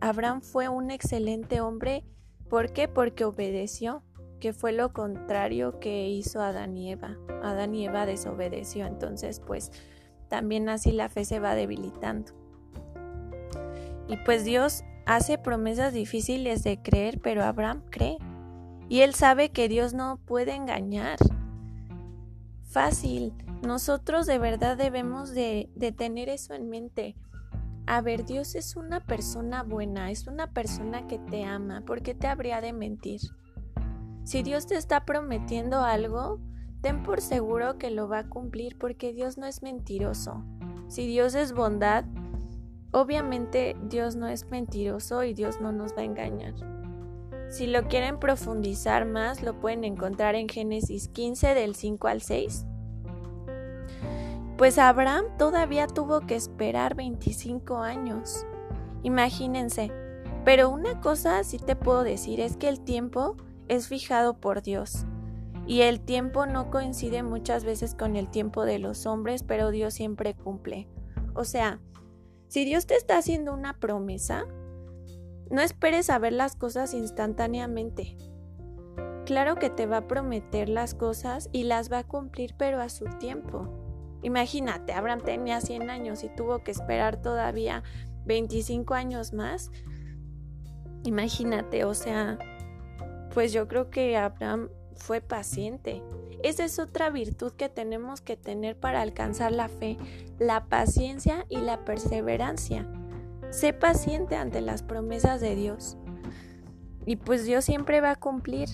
Abraham 0.00 0.42
fue 0.42 0.68
un 0.68 0.90
excelente 0.90 1.60
hombre. 1.60 2.04
¿Por 2.52 2.74
qué? 2.74 2.86
Porque 2.86 3.24
obedeció 3.24 4.02
que 4.38 4.52
fue 4.52 4.72
lo 4.72 4.92
contrario 4.92 5.80
que 5.80 6.10
hizo 6.10 6.42
Adán 6.42 6.76
y 6.76 6.92
Eva. 6.92 7.16
Adán 7.42 7.74
y 7.74 7.86
Eva 7.86 8.04
desobedeció, 8.04 8.84
entonces 8.84 9.40
pues 9.40 9.72
también 10.28 10.68
así 10.68 10.92
la 10.92 11.08
fe 11.08 11.24
se 11.24 11.40
va 11.40 11.54
debilitando. 11.54 12.32
Y 14.06 14.18
pues 14.18 14.44
Dios 14.44 14.84
hace 15.06 15.38
promesas 15.38 15.94
difíciles 15.94 16.62
de 16.62 16.82
creer, 16.82 17.20
pero 17.22 17.42
Abraham 17.42 17.84
cree. 17.88 18.18
Y 18.90 19.00
él 19.00 19.14
sabe 19.14 19.48
que 19.48 19.70
Dios 19.70 19.94
no 19.94 20.18
puede 20.18 20.54
engañar. 20.54 21.16
Fácil. 22.64 23.32
Nosotros 23.62 24.26
de 24.26 24.36
verdad 24.36 24.76
debemos 24.76 25.32
de, 25.32 25.70
de 25.74 25.90
tener 25.92 26.28
eso 26.28 26.52
en 26.52 26.68
mente. 26.68 27.16
A 27.86 28.00
ver, 28.00 28.24
Dios 28.24 28.54
es 28.54 28.76
una 28.76 29.00
persona 29.00 29.62
buena, 29.64 30.10
es 30.10 30.26
una 30.26 30.52
persona 30.52 31.06
que 31.08 31.18
te 31.18 31.44
ama. 31.44 31.82
¿Por 31.84 32.02
qué 32.02 32.14
te 32.14 32.28
habría 32.28 32.60
de 32.60 32.72
mentir? 32.72 33.20
Si 34.24 34.42
Dios 34.42 34.66
te 34.66 34.76
está 34.76 35.04
prometiendo 35.04 35.80
algo, 35.80 36.38
ten 36.80 37.02
por 37.02 37.20
seguro 37.20 37.78
que 37.78 37.90
lo 37.90 38.08
va 38.08 38.20
a 38.20 38.28
cumplir 38.28 38.78
porque 38.78 39.12
Dios 39.12 39.36
no 39.36 39.46
es 39.46 39.62
mentiroso. 39.62 40.44
Si 40.86 41.06
Dios 41.06 41.34
es 41.34 41.52
bondad, 41.52 42.04
obviamente 42.92 43.76
Dios 43.88 44.14
no 44.14 44.28
es 44.28 44.48
mentiroso 44.50 45.24
y 45.24 45.34
Dios 45.34 45.60
no 45.60 45.72
nos 45.72 45.96
va 45.96 46.02
a 46.02 46.04
engañar. 46.04 46.54
Si 47.50 47.66
lo 47.66 47.88
quieren 47.88 48.18
profundizar 48.18 49.04
más, 49.06 49.42
lo 49.42 49.58
pueden 49.60 49.84
encontrar 49.84 50.36
en 50.36 50.48
Génesis 50.48 51.08
15 51.08 51.54
del 51.54 51.74
5 51.74 52.08
al 52.08 52.22
6. 52.22 52.64
Pues 54.62 54.78
Abraham 54.78 55.24
todavía 55.38 55.88
tuvo 55.88 56.20
que 56.20 56.36
esperar 56.36 56.94
25 56.94 57.78
años. 57.78 58.46
Imagínense. 59.02 59.90
Pero 60.44 60.70
una 60.70 61.00
cosa 61.00 61.42
sí 61.42 61.58
te 61.58 61.74
puedo 61.74 62.04
decir 62.04 62.38
es 62.38 62.56
que 62.56 62.68
el 62.68 62.78
tiempo 62.78 63.36
es 63.66 63.88
fijado 63.88 64.34
por 64.34 64.62
Dios. 64.62 65.04
Y 65.66 65.80
el 65.80 65.98
tiempo 66.00 66.46
no 66.46 66.70
coincide 66.70 67.24
muchas 67.24 67.64
veces 67.64 67.96
con 67.96 68.14
el 68.14 68.30
tiempo 68.30 68.64
de 68.64 68.78
los 68.78 69.04
hombres, 69.04 69.42
pero 69.42 69.72
Dios 69.72 69.94
siempre 69.94 70.34
cumple. 70.34 70.86
O 71.34 71.42
sea, 71.42 71.80
si 72.46 72.64
Dios 72.64 72.86
te 72.86 72.94
está 72.94 73.18
haciendo 73.18 73.52
una 73.52 73.80
promesa, 73.80 74.44
no 75.50 75.60
esperes 75.60 76.08
a 76.08 76.20
ver 76.20 76.34
las 76.34 76.54
cosas 76.54 76.94
instantáneamente. 76.94 78.16
Claro 79.26 79.56
que 79.56 79.70
te 79.70 79.86
va 79.86 79.96
a 79.96 80.06
prometer 80.06 80.68
las 80.68 80.94
cosas 80.94 81.48
y 81.50 81.64
las 81.64 81.90
va 81.90 81.98
a 81.98 82.06
cumplir, 82.06 82.54
pero 82.56 82.80
a 82.80 82.88
su 82.90 83.06
tiempo. 83.18 83.81
Imagínate, 84.22 84.92
Abraham 84.92 85.20
tenía 85.20 85.60
100 85.60 85.90
años 85.90 86.24
y 86.24 86.28
tuvo 86.28 86.62
que 86.62 86.70
esperar 86.70 87.20
todavía 87.20 87.82
25 88.24 88.94
años 88.94 89.32
más. 89.32 89.70
Imagínate, 91.04 91.84
o 91.84 91.94
sea, 91.94 92.38
pues 93.34 93.52
yo 93.52 93.66
creo 93.66 93.90
que 93.90 94.16
Abraham 94.16 94.68
fue 94.94 95.20
paciente. 95.20 96.02
Esa 96.42 96.64
es 96.64 96.78
otra 96.78 97.10
virtud 97.10 97.52
que 97.52 97.68
tenemos 97.68 98.20
que 98.20 98.36
tener 98.36 98.78
para 98.78 99.00
alcanzar 99.00 99.52
la 99.52 99.68
fe, 99.68 99.96
la 100.38 100.66
paciencia 100.66 101.46
y 101.48 101.58
la 101.58 101.84
perseverancia. 101.84 102.86
sé 103.50 103.72
paciente 103.74 104.36
ante 104.36 104.60
las 104.60 104.82
promesas 104.82 105.40
de 105.40 105.54
Dios. 105.54 105.98
Y 107.04 107.16
pues 107.16 107.44
Dios 107.44 107.64
siempre 107.64 108.00
va 108.00 108.12
a 108.12 108.16
cumplir. 108.16 108.68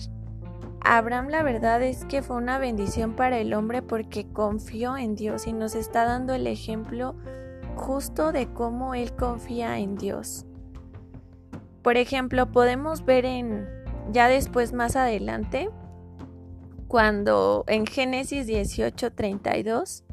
Abraham 0.81 1.29
la 1.29 1.43
verdad 1.43 1.81
es 1.83 2.05
que 2.05 2.21
fue 2.21 2.37
una 2.37 2.57
bendición 2.57 3.15
para 3.15 3.37
el 3.37 3.53
hombre 3.53 3.81
porque 3.81 4.27
confió 4.31 4.97
en 4.97 5.15
Dios 5.15 5.47
y 5.47 5.53
nos 5.53 5.75
está 5.75 6.05
dando 6.05 6.33
el 6.33 6.47
ejemplo 6.47 7.15
justo 7.75 8.31
de 8.31 8.51
cómo 8.53 8.93
él 8.93 9.13
confía 9.15 9.77
en 9.79 9.95
Dios. 9.95 10.45
Por 11.81 11.97
ejemplo, 11.97 12.51
podemos 12.51 13.05
ver 13.05 13.25
en 13.25 13.67
ya 14.11 14.27
después 14.27 14.73
más 14.73 14.95
adelante 14.95 15.69
cuando 16.87 17.63
en 17.67 17.85
Génesis 17.85 18.47
18:32 18.47 20.03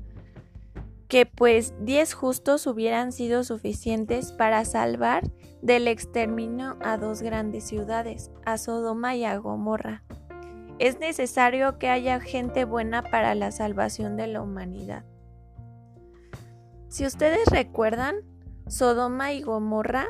que 1.09 1.25
pues 1.25 1.73
10 1.81 2.15
justos 2.15 2.67
hubieran 2.67 3.13
sido 3.13 3.45
suficientes 3.45 4.33
para 4.33 4.65
salvar 4.65 5.31
del 5.63 5.89
exterminio 5.89 6.77
a 6.83 6.97
dos 6.97 7.23
grandes 7.23 7.65
ciudades, 7.65 8.31
a 8.45 8.59
Sodoma 8.59 9.15
y 9.15 9.25
a 9.25 9.37
Gomorra. 9.39 10.03
Es 10.79 10.99
necesario 11.01 11.79
que 11.79 11.89
haya 11.89 12.21
gente 12.21 12.65
buena 12.65 13.03
para 13.03 13.35
la 13.35 13.51
salvación 13.51 14.17
de 14.17 14.27
la 14.27 14.43
humanidad. 14.43 15.05
Si 16.89 17.07
ustedes 17.07 17.47
recuerdan, 17.51 18.17
Sodoma 18.67 19.33
y 19.33 19.43
Gomorra 19.43 20.07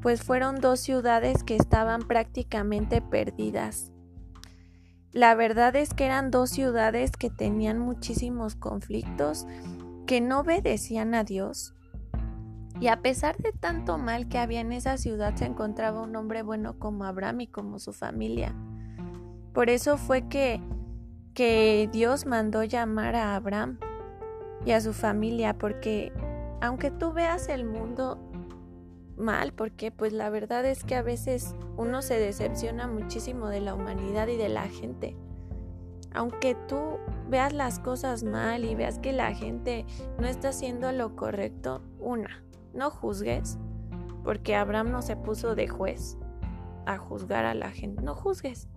pues 0.00 0.22
fueron 0.22 0.60
dos 0.60 0.80
ciudades 0.80 1.44
que 1.44 1.56
estaban 1.56 2.02
prácticamente 2.02 3.02
perdidas. 3.02 3.92
La 5.12 5.34
verdad 5.34 5.76
es 5.76 5.92
que 5.92 6.06
eran 6.06 6.30
dos 6.30 6.50
ciudades 6.50 7.10
que 7.12 7.30
tenían 7.30 7.78
muchísimos 7.78 8.54
conflictos, 8.54 9.46
que 10.06 10.20
no 10.20 10.40
obedecían 10.40 11.14
a 11.14 11.24
Dios. 11.24 11.74
Y 12.80 12.86
a 12.88 13.02
pesar 13.02 13.36
de 13.38 13.52
tanto 13.52 13.98
mal 13.98 14.28
que 14.28 14.38
había 14.38 14.60
en 14.60 14.72
esa 14.72 14.96
ciudad, 14.96 15.34
se 15.34 15.44
encontraba 15.44 16.00
un 16.00 16.16
hombre 16.16 16.42
bueno 16.42 16.78
como 16.78 17.04
Abraham 17.04 17.42
y 17.42 17.46
como 17.48 17.78
su 17.78 17.92
familia. 17.92 18.54
Por 19.52 19.70
eso 19.70 19.96
fue 19.96 20.28
que, 20.28 20.60
que 21.34 21.88
Dios 21.92 22.26
mandó 22.26 22.64
llamar 22.64 23.16
a 23.16 23.34
Abraham 23.34 23.78
y 24.64 24.72
a 24.72 24.80
su 24.80 24.92
familia, 24.92 25.58
porque 25.58 26.12
aunque 26.60 26.90
tú 26.90 27.12
veas 27.12 27.48
el 27.48 27.64
mundo 27.64 28.18
mal, 29.16 29.52
porque 29.52 29.90
pues 29.90 30.12
la 30.12 30.30
verdad 30.30 30.64
es 30.64 30.84
que 30.84 30.94
a 30.94 31.02
veces 31.02 31.54
uno 31.76 32.02
se 32.02 32.18
decepciona 32.18 32.86
muchísimo 32.86 33.48
de 33.48 33.60
la 33.60 33.74
humanidad 33.74 34.28
y 34.28 34.36
de 34.36 34.48
la 34.48 34.68
gente. 34.68 35.16
Aunque 36.12 36.56
tú 36.66 36.98
veas 37.28 37.52
las 37.52 37.78
cosas 37.78 38.24
mal 38.24 38.64
y 38.64 38.74
veas 38.74 38.98
que 38.98 39.12
la 39.12 39.32
gente 39.32 39.86
no 40.18 40.26
está 40.26 40.48
haciendo 40.48 40.90
lo 40.90 41.14
correcto, 41.14 41.82
una, 42.00 42.42
no 42.74 42.90
juzgues, 42.90 43.58
porque 44.24 44.56
Abraham 44.56 44.90
no 44.90 45.02
se 45.02 45.16
puso 45.16 45.54
de 45.54 45.68
juez 45.68 46.18
a 46.86 46.98
juzgar 46.98 47.44
a 47.44 47.54
la 47.54 47.70
gente, 47.70 48.02
no 48.02 48.14
juzgues. 48.14 48.68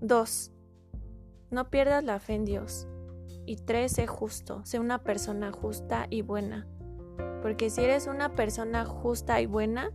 Dos, 0.00 0.52
no 1.50 1.70
pierdas 1.70 2.04
la 2.04 2.18
fe 2.18 2.34
en 2.34 2.44
Dios. 2.44 2.88
Y 3.46 3.56
tres, 3.56 3.92
sé 3.92 4.06
justo, 4.06 4.64
sé 4.64 4.78
una 4.78 5.02
persona 5.02 5.52
justa 5.52 6.06
y 6.10 6.22
buena. 6.22 6.66
Porque 7.42 7.70
si 7.70 7.82
eres 7.82 8.06
una 8.06 8.34
persona 8.34 8.84
justa 8.84 9.40
y 9.40 9.46
buena, 9.46 9.90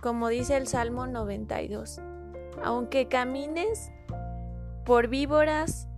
como 0.00 0.28
dice 0.28 0.56
el 0.56 0.66
Salmo 0.66 1.06
92, 1.06 2.00
aunque 2.62 3.08
camines 3.08 3.90
por 4.84 5.08
víboras, 5.08 5.88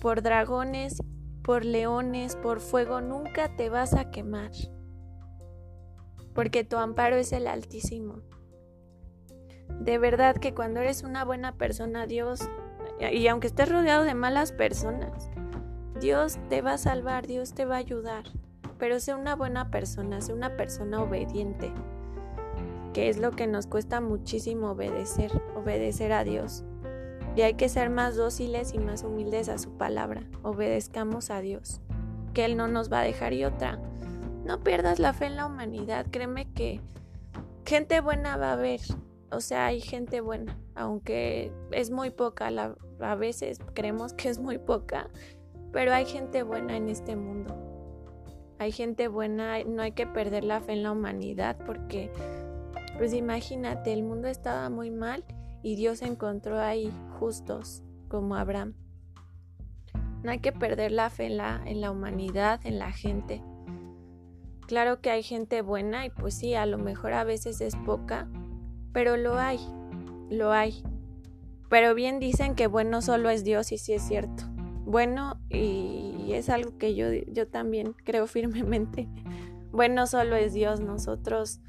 por 0.00 0.22
dragones, 0.22 1.02
por 1.42 1.64
leones, 1.64 2.36
por 2.36 2.60
fuego, 2.60 3.00
nunca 3.00 3.54
te 3.56 3.68
vas 3.68 3.94
a 3.94 4.10
quemar. 4.10 4.50
Porque 6.34 6.64
tu 6.64 6.76
amparo 6.76 7.16
es 7.16 7.32
el 7.32 7.46
Altísimo. 7.46 8.22
De 9.80 9.98
verdad 9.98 10.36
que 10.36 10.54
cuando 10.54 10.80
eres 10.80 11.02
una 11.02 11.24
buena 11.24 11.52
persona, 11.52 12.06
Dios, 12.06 12.48
y 13.12 13.26
aunque 13.28 13.46
estés 13.46 13.68
rodeado 13.68 14.04
de 14.04 14.14
malas 14.14 14.52
personas, 14.52 15.30
Dios 16.00 16.38
te 16.48 16.62
va 16.62 16.74
a 16.74 16.78
salvar, 16.78 17.26
Dios 17.26 17.54
te 17.54 17.64
va 17.64 17.76
a 17.76 17.78
ayudar. 17.78 18.24
Pero 18.78 19.00
sé 19.00 19.14
una 19.14 19.34
buena 19.34 19.70
persona, 19.70 20.20
sé 20.20 20.32
una 20.32 20.56
persona 20.56 21.02
obediente, 21.02 21.72
que 22.92 23.08
es 23.08 23.18
lo 23.18 23.32
que 23.32 23.46
nos 23.46 23.66
cuesta 23.66 24.00
muchísimo 24.00 24.70
obedecer, 24.70 25.32
obedecer 25.56 26.12
a 26.12 26.24
Dios. 26.24 26.64
Y 27.34 27.42
hay 27.42 27.54
que 27.54 27.68
ser 27.68 27.90
más 27.90 28.16
dóciles 28.16 28.74
y 28.74 28.78
más 28.78 29.02
humildes 29.02 29.48
a 29.48 29.58
su 29.58 29.76
palabra. 29.76 30.22
Obedezcamos 30.42 31.30
a 31.30 31.40
Dios, 31.40 31.80
que 32.34 32.44
Él 32.44 32.56
no 32.56 32.68
nos 32.68 32.92
va 32.92 33.00
a 33.00 33.04
dejar 33.04 33.32
y 33.32 33.44
otra. 33.44 33.78
No 34.44 34.60
pierdas 34.60 34.98
la 34.98 35.12
fe 35.12 35.26
en 35.26 35.36
la 35.36 35.46
humanidad, 35.46 36.06
créeme 36.10 36.52
que 36.52 36.80
gente 37.64 38.00
buena 38.00 38.36
va 38.36 38.50
a 38.50 38.52
haber. 38.54 38.80
O 39.30 39.40
sea, 39.40 39.66
hay 39.66 39.80
gente 39.80 40.20
buena, 40.20 40.58
aunque 40.74 41.52
es 41.70 41.90
muy 41.90 42.10
poca, 42.10 42.50
a 43.00 43.14
veces 43.14 43.58
creemos 43.74 44.14
que 44.14 44.30
es 44.30 44.38
muy 44.38 44.58
poca, 44.58 45.10
pero 45.72 45.92
hay 45.92 46.06
gente 46.06 46.42
buena 46.42 46.76
en 46.76 46.88
este 46.88 47.14
mundo. 47.14 47.54
Hay 48.58 48.72
gente 48.72 49.06
buena, 49.08 49.62
no 49.64 49.82
hay 49.82 49.92
que 49.92 50.06
perder 50.06 50.44
la 50.44 50.60
fe 50.60 50.72
en 50.72 50.82
la 50.82 50.92
humanidad 50.92 51.58
porque, 51.64 52.10
pues 52.96 53.12
imagínate, 53.12 53.92
el 53.92 54.02
mundo 54.02 54.28
estaba 54.28 54.68
muy 54.70 54.90
mal 54.90 55.24
y 55.62 55.76
Dios 55.76 56.02
encontró 56.02 56.58
ahí 56.58 56.92
justos 57.18 57.82
como 58.08 58.34
Abraham. 58.34 58.74
No 60.22 60.30
hay 60.32 60.40
que 60.40 60.52
perder 60.52 60.90
la 60.90 61.10
fe 61.10 61.26
en 61.26 61.36
la, 61.36 61.62
en 61.64 61.80
la 61.80 61.90
humanidad, 61.90 62.60
en 62.64 62.78
la 62.78 62.90
gente. 62.90 63.42
Claro 64.66 65.00
que 65.00 65.10
hay 65.10 65.22
gente 65.22 65.62
buena 65.62 66.04
y 66.04 66.10
pues 66.10 66.34
sí, 66.34 66.54
a 66.54 66.66
lo 66.66 66.78
mejor 66.78 67.12
a 67.12 67.24
veces 67.24 67.60
es 67.60 67.76
poca, 67.76 68.28
pero 68.98 69.16
lo 69.16 69.38
hay, 69.38 69.60
lo 70.28 70.50
hay. 70.50 70.82
Pero 71.68 71.94
bien 71.94 72.18
dicen 72.18 72.56
que 72.56 72.66
bueno 72.66 73.00
solo 73.00 73.30
es 73.30 73.44
Dios 73.44 73.70
y 73.70 73.78
sí 73.78 73.92
es 73.92 74.02
cierto. 74.02 74.42
Bueno, 74.86 75.40
y 75.48 76.32
es 76.32 76.48
algo 76.48 76.76
que 76.78 76.96
yo, 76.96 77.06
yo 77.12 77.46
también 77.46 77.94
creo 78.04 78.26
firmemente. 78.26 79.08
Bueno 79.70 80.08
solo 80.08 80.34
es 80.34 80.52
Dios, 80.52 80.80
nosotros 80.80 81.60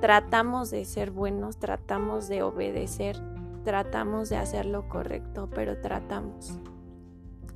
tratamos 0.00 0.70
de 0.70 0.84
ser 0.84 1.10
buenos, 1.10 1.58
tratamos 1.58 2.28
de 2.28 2.42
obedecer, 2.42 3.16
tratamos 3.64 4.28
de 4.28 4.36
hacer 4.36 4.66
lo 4.66 4.88
correcto, 4.88 5.50
pero 5.52 5.80
tratamos. 5.80 6.60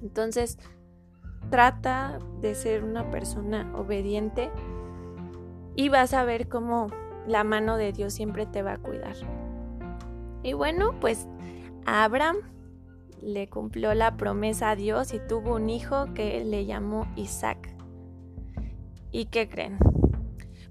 Entonces, 0.03 0.59
trata 1.51 2.19
de 2.41 2.57
ser 2.57 2.83
una 2.83 3.11
persona 3.11 3.71
obediente 3.77 4.51
y 5.77 5.89
vas 5.91 6.15
a 6.15 6.25
ver 6.25 6.49
cómo 6.49 6.89
la 7.31 7.45
mano 7.45 7.77
de 7.77 7.93
Dios 7.93 8.13
siempre 8.13 8.47
te 8.47 8.63
va 8.63 8.75
a 8.75 8.79
cuidar. 8.79 9.17
Y 10.43 10.53
bueno, 10.53 10.95
pues 11.01 11.27
Abraham 11.87 12.37
le 13.23 13.49
cumplió 13.49 13.95
la 13.95 14.17
promesa 14.17 14.71
a 14.71 14.77
Dios 14.77 15.13
y 15.13 15.21
tuvo 15.21 15.55
un 15.55 15.71
hijo 15.71 16.13
que 16.15 16.45
le 16.45 16.67
llamó 16.67 17.07
Isaac. 17.17 17.75
¿Y 19.11 19.27
qué 19.27 19.49
creen? 19.49 19.79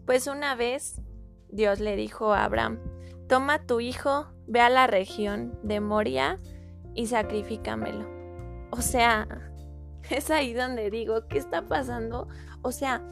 Pues 0.05 0.27
una 0.27 0.55
vez 0.55 1.01
Dios 1.49 1.79
le 1.79 1.95
dijo 1.95 2.33
a 2.33 2.45
Abraham, 2.45 2.79
toma 3.27 3.65
tu 3.65 3.79
hijo, 3.79 4.27
ve 4.47 4.61
a 4.61 4.69
la 4.69 4.87
región 4.87 5.59
de 5.63 5.79
Moria 5.79 6.39
y 6.95 7.07
sacrifícamelo. 7.07 8.07
O 8.71 8.81
sea, 8.81 9.27
es 10.09 10.31
ahí 10.31 10.53
donde 10.53 10.89
digo, 10.89 11.27
¿qué 11.27 11.37
está 11.37 11.67
pasando? 11.67 12.27
O 12.61 12.71
sea, 12.71 13.03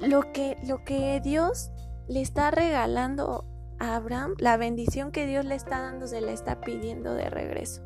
lo 0.00 0.32
que, 0.32 0.56
lo 0.66 0.84
que 0.84 1.20
Dios 1.20 1.70
le 2.08 2.20
está 2.20 2.50
regalando 2.50 3.44
a 3.78 3.96
Abraham, 3.96 4.34
la 4.38 4.56
bendición 4.56 5.10
que 5.10 5.26
Dios 5.26 5.44
le 5.44 5.54
está 5.54 5.80
dando, 5.80 6.06
se 6.06 6.20
la 6.20 6.32
está 6.32 6.60
pidiendo 6.60 7.14
de 7.14 7.28
regreso. 7.28 7.82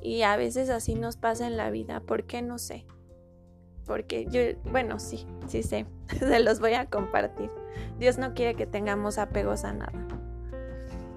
Y 0.00 0.22
a 0.22 0.36
veces 0.36 0.70
así 0.70 0.94
nos 0.94 1.16
pasa 1.16 1.46
en 1.46 1.56
la 1.56 1.70
vida. 1.70 2.00
¿Por 2.00 2.24
qué? 2.24 2.40
No 2.40 2.58
sé. 2.58 2.86
Porque 3.84 4.26
yo, 4.26 4.40
bueno, 4.70 4.98
sí, 4.98 5.26
sí 5.48 5.62
sé. 5.62 5.86
se 6.18 6.40
los 6.40 6.60
voy 6.60 6.74
a 6.74 6.86
compartir. 6.86 7.50
Dios 7.98 8.18
no 8.18 8.34
quiere 8.34 8.54
que 8.54 8.66
tengamos 8.66 9.18
apegos 9.18 9.64
a 9.64 9.72
nada. 9.72 9.92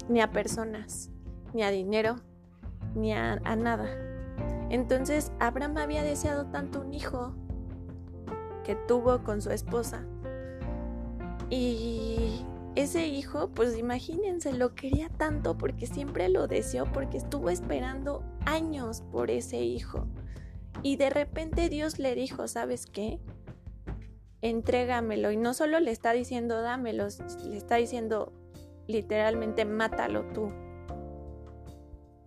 Ni 0.08 0.22
a 0.22 0.32
personas, 0.32 1.12
ni 1.54 1.64
a 1.64 1.70
dinero, 1.70 2.16
ni 2.96 3.14
a, 3.14 3.40
a 3.44 3.56
nada. 3.56 3.88
Entonces, 4.70 5.32
Abraham 5.40 5.78
había 5.78 6.04
deseado 6.04 6.48
tanto 6.48 6.82
un 6.82 6.94
hijo 6.94 7.34
que 8.64 8.76
tuvo 8.76 9.24
con 9.24 9.42
su 9.42 9.52
esposa 9.52 10.06
y 11.50 12.46
ese 12.76 13.08
hijo, 13.08 13.50
pues 13.50 13.78
imagínense, 13.78 14.54
lo 14.54 14.76
quería 14.76 15.10
tanto 15.10 15.58
porque 15.58 15.88
siempre 15.88 16.30
lo 16.30 16.48
deseó, 16.48 16.86
porque 16.92 17.18
estuvo 17.18 17.50
esperando 17.50 18.24
años 18.46 19.02
por 19.12 19.32
ese 19.32 19.62
hijo. 19.62 20.08
Y 20.84 20.96
de 20.96 21.10
repente 21.10 21.70
Dios 21.70 22.00
le 22.00 22.16
dijo, 22.16 22.48
¿sabes 22.48 22.86
qué? 22.86 23.20
Entrégamelo. 24.42 25.32
Y 25.32 25.38
no 25.38 25.54
solo 25.54 25.80
le 25.80 25.92
está 25.92 26.14
diciendo 26.14 26.62
dámelo, 26.62 27.08
le 27.44 27.58
está 27.58 27.76
diciendo 27.76 28.32
literalmente 28.88 29.66
mátalo 29.66 30.24
tú. 30.34 30.52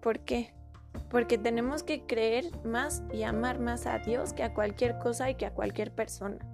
¿Por 0.01 0.21
qué? 0.21 0.53
Porque 1.09 1.39
tenemos 1.39 1.83
que 1.83 2.05
creer 2.05 2.45
más 2.65 3.03
y 3.13 3.23
amar 3.23 3.59
más 3.59 3.87
a 3.87 3.99
Dios 4.01 4.33
que 4.33 4.43
a 4.43 4.53
cualquier 4.53 4.99
cosa 4.99 5.31
y 5.31 5.37
que 5.37 5.47
a 5.47 5.55
cualquier 5.55 5.95
persona. 5.95 6.52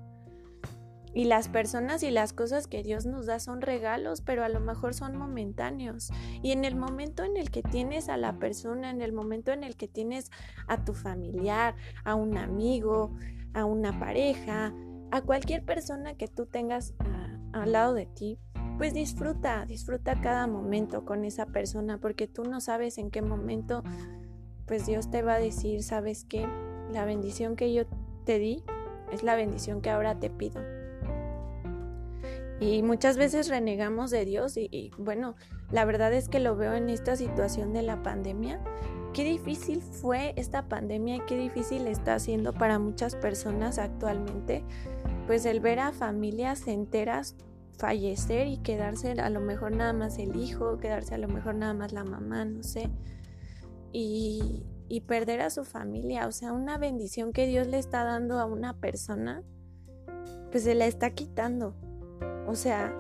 Y 1.15 1.25
las 1.25 1.49
personas 1.49 2.03
y 2.03 2.11
las 2.11 2.33
cosas 2.33 2.67
que 2.67 2.83
Dios 2.83 3.07
nos 3.07 3.27
da 3.27 3.41
son 3.41 3.61
regalos, 3.61 4.21
pero 4.21 4.45
a 4.45 4.49
lo 4.49 4.61
mejor 4.61 4.95
son 4.95 5.17
momentáneos. 5.17 6.11
Y 6.43 6.53
en 6.53 6.65
el 6.65 6.77
momento 6.77 7.25
en 7.25 7.37
el 7.37 7.51
que 7.51 7.63
tienes 7.63 8.09
a 8.09 8.17
la 8.17 8.39
persona, 8.39 8.91
en 8.91 9.03
el 9.03 9.13
momento 9.13 9.53
en 9.53 9.65
el 9.65 9.77
que 9.77 9.89
tienes 9.89 10.31
a 10.67 10.85
tu 10.85 10.95
familiar, 10.95 11.75
a 12.05 12.15
un 12.15 12.37
amigo, 12.37 13.17
a 13.55 13.65
una 13.65 13.99
pareja, 13.99 14.75
a 15.11 15.23
cualquier 15.23 15.65
persona 15.65 16.15
que 16.15 16.29
tú 16.29 16.47
tengas 16.47 16.95
ah, 17.01 17.39
al 17.53 17.73
lado 17.73 17.95
de 17.95 18.07
ti, 18.07 18.39
pues 18.77 18.95
disfruta, 18.95 19.67
disfruta 19.67 20.21
cada 20.21 20.47
momento 20.47 21.05
con 21.05 21.25
esa 21.25 21.47
persona, 21.47 21.99
porque 21.99 22.29
tú 22.29 22.45
no 22.45 22.61
sabes 22.61 22.99
en 22.99 23.11
qué 23.11 23.23
momento, 23.23 23.83
pues 24.67 24.87
Dios 24.87 25.11
te 25.11 25.23
va 25.23 25.35
a 25.35 25.41
decir, 25.41 25.83
sabes 25.83 26.25
qué, 26.25 26.47
la 26.93 27.05
bendición 27.05 27.57
que 27.57 27.73
yo 27.73 27.87
te 28.25 28.39
di 28.39 28.63
es 29.13 29.23
la 29.23 29.35
bendición 29.35 29.81
que 29.81 29.91
ahora 29.91 30.19
te 30.21 30.31
pido. 30.31 30.78
Y 32.61 32.83
muchas 32.83 33.17
veces 33.17 33.49
renegamos 33.49 34.11
de 34.11 34.25
Dios 34.25 34.57
y, 34.57 34.91
bueno, 34.99 35.37
la 35.71 35.85
verdad 35.85 36.13
es 36.13 36.29
que 36.29 36.41
lo 36.41 36.57
veo 36.57 36.75
en 36.75 36.89
esta 36.89 37.17
situación 37.17 37.73
de 37.73 37.83
la 37.83 38.03
pandemia. 38.03 38.61
Qué 39.13 39.25
difícil 39.25 39.81
fue 39.81 40.35
esta 40.37 40.69
pandemia 40.69 41.17
y 41.17 41.21
qué 41.21 41.39
difícil 41.39 41.87
está 41.87 42.15
haciendo 42.15 42.53
para 42.53 42.79
muchas 42.79 43.15
personas 43.15 43.79
actualmente, 43.79 44.65
pues 45.27 45.47
el 45.47 45.61
ver 45.61 45.79
a 45.79 45.93
familias 45.93 46.67
enteras 46.67 47.37
fallecer 47.79 48.49
y 48.49 48.59
quedarse 48.59 49.13
a 49.13 49.31
lo 49.31 49.41
mejor 49.41 49.75
nada 49.75 49.93
más 49.93 50.19
el 50.19 50.37
hijo, 50.37 50.79
quedarse 50.79 51.15
a 51.15 51.19
lo 51.19 51.29
mejor 51.29 51.55
nada 51.55 51.75
más 51.75 51.93
la 51.93 52.05
mamá, 52.05 52.45
no 52.45 52.63
sé. 52.65 52.91
Y, 53.93 54.67
y 54.89 55.03
perder 55.03 55.41
a 55.43 55.51
su 55.51 55.65
familia, 55.65 56.27
o 56.27 56.33
sea, 56.33 56.53
una 56.53 56.77
bendición 56.77 57.33
que 57.33 57.47
Dios 57.47 57.69
le 57.69 57.79
está 57.79 58.05
dando 58.05 58.41
a 58.41 58.47
una 58.47 58.75
persona, 58.75 59.43
pues 60.51 60.65
se 60.65 60.75
la 60.75 60.87
está 60.87 61.11
quitando. 61.11 61.75
O 62.49 62.57
sea, 62.57 62.95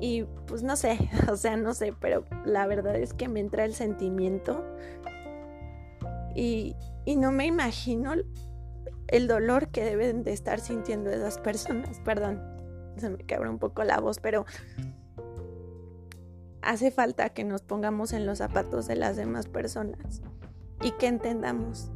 y 0.00 0.24
pues 0.46 0.64
no 0.64 0.74
sé, 0.74 0.98
o 1.30 1.36
sea, 1.36 1.56
no 1.56 1.72
sé, 1.72 1.94
pero 1.98 2.24
la 2.44 2.66
verdad 2.66 2.96
es 2.96 3.14
que 3.14 3.28
me 3.28 3.38
entra 3.38 3.64
el 3.64 3.74
sentimiento 3.74 4.64
y, 6.34 6.74
y 7.04 7.16
no 7.16 7.30
me 7.30 7.46
imagino 7.46 8.14
el 9.06 9.28
dolor 9.28 9.68
que 9.68 9.84
deben 9.84 10.24
de 10.24 10.32
estar 10.32 10.58
sintiendo 10.58 11.10
esas 11.10 11.38
personas. 11.38 12.00
Perdón, 12.00 12.42
se 12.96 13.08
me 13.10 13.18
quebra 13.18 13.50
un 13.50 13.58
poco 13.58 13.84
la 13.84 14.00
voz, 14.00 14.18
pero 14.18 14.44
hace 16.62 16.90
falta 16.90 17.30
que 17.30 17.44
nos 17.44 17.62
pongamos 17.62 18.12
en 18.12 18.26
los 18.26 18.38
zapatos 18.38 18.88
de 18.88 18.96
las 18.96 19.16
demás 19.16 19.46
personas 19.46 20.22
y 20.82 20.90
que 20.92 21.06
entendamos 21.06 21.90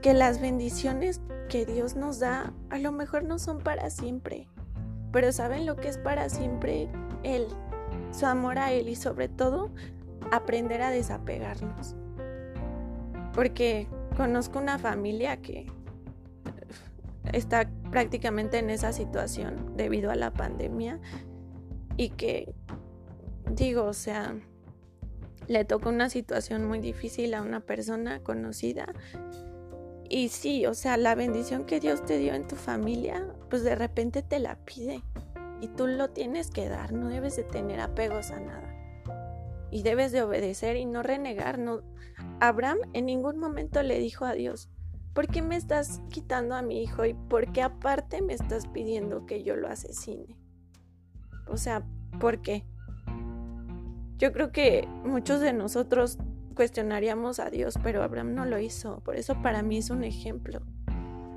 que 0.00 0.14
las 0.14 0.40
bendiciones 0.40 1.20
que 1.48 1.66
Dios 1.66 1.96
nos 1.96 2.18
da 2.18 2.54
a 2.70 2.78
lo 2.78 2.92
mejor 2.92 3.24
no 3.24 3.38
son 3.38 3.60
para 3.60 3.90
siempre 3.90 4.48
pero 5.14 5.30
¿saben 5.30 5.64
lo 5.64 5.76
que 5.76 5.88
es 5.88 5.96
para 5.96 6.28
siempre 6.28 6.88
Él? 7.22 7.46
Su 8.10 8.26
amor 8.26 8.58
a 8.58 8.72
Él 8.72 8.88
y 8.88 8.96
sobre 8.96 9.28
todo 9.28 9.70
aprender 10.32 10.82
a 10.82 10.90
desapegarnos. 10.90 11.94
Porque 13.32 13.86
conozco 14.16 14.58
una 14.58 14.76
familia 14.76 15.36
que 15.40 15.66
está 17.32 17.70
prácticamente 17.92 18.58
en 18.58 18.70
esa 18.70 18.92
situación 18.92 19.76
debido 19.76 20.10
a 20.10 20.16
la 20.16 20.32
pandemia 20.32 20.98
y 21.96 22.08
que 22.08 22.52
digo, 23.48 23.84
o 23.84 23.92
sea, 23.92 24.34
le 25.46 25.64
tocó 25.64 25.90
una 25.90 26.10
situación 26.10 26.66
muy 26.66 26.80
difícil 26.80 27.34
a 27.34 27.42
una 27.42 27.60
persona 27.60 28.18
conocida 28.18 28.92
y 30.08 30.28
sí, 30.28 30.66
o 30.66 30.74
sea, 30.74 30.96
la 30.96 31.14
bendición 31.14 31.64
que 31.64 31.80
Dios 31.80 32.04
te 32.04 32.18
dio 32.18 32.34
en 32.34 32.46
tu 32.46 32.56
familia, 32.56 33.26
pues 33.48 33.64
de 33.64 33.74
repente 33.74 34.22
te 34.22 34.38
la 34.38 34.56
pide. 34.64 35.02
Y 35.60 35.68
tú 35.68 35.86
lo 35.86 36.10
tienes 36.10 36.50
que 36.50 36.68
dar, 36.68 36.92
no 36.92 37.08
debes 37.08 37.36
de 37.36 37.44
tener 37.44 37.80
apegos 37.80 38.30
a 38.30 38.40
nada. 38.40 38.74
Y 39.70 39.82
debes 39.82 40.12
de 40.12 40.22
obedecer 40.22 40.76
y 40.76 40.84
no 40.84 41.02
renegar. 41.02 41.58
No. 41.58 41.80
Abraham 42.40 42.78
en 42.92 43.06
ningún 43.06 43.38
momento 43.38 43.82
le 43.82 43.98
dijo 43.98 44.24
a 44.24 44.34
Dios, 44.34 44.68
¿por 45.14 45.26
qué 45.26 45.42
me 45.42 45.56
estás 45.56 46.00
quitando 46.10 46.54
a 46.54 46.62
mi 46.62 46.82
hijo 46.82 47.04
y 47.04 47.14
por 47.14 47.52
qué 47.52 47.62
aparte 47.62 48.20
me 48.20 48.34
estás 48.34 48.66
pidiendo 48.66 49.26
que 49.26 49.42
yo 49.42 49.56
lo 49.56 49.68
asesine? 49.68 50.36
O 51.46 51.56
sea, 51.56 51.86
¿por 52.20 52.42
qué? 52.42 52.64
Yo 54.18 54.32
creo 54.32 54.52
que 54.52 54.86
muchos 55.04 55.40
de 55.40 55.52
nosotros 55.52 56.18
cuestionaríamos 56.54 57.40
a 57.40 57.50
Dios, 57.50 57.78
pero 57.82 58.02
Abraham 58.02 58.34
no 58.34 58.44
lo 58.44 58.58
hizo. 58.58 59.00
Por 59.00 59.16
eso 59.16 59.40
para 59.42 59.62
mí 59.62 59.78
es 59.78 59.90
un 59.90 60.04
ejemplo. 60.04 60.60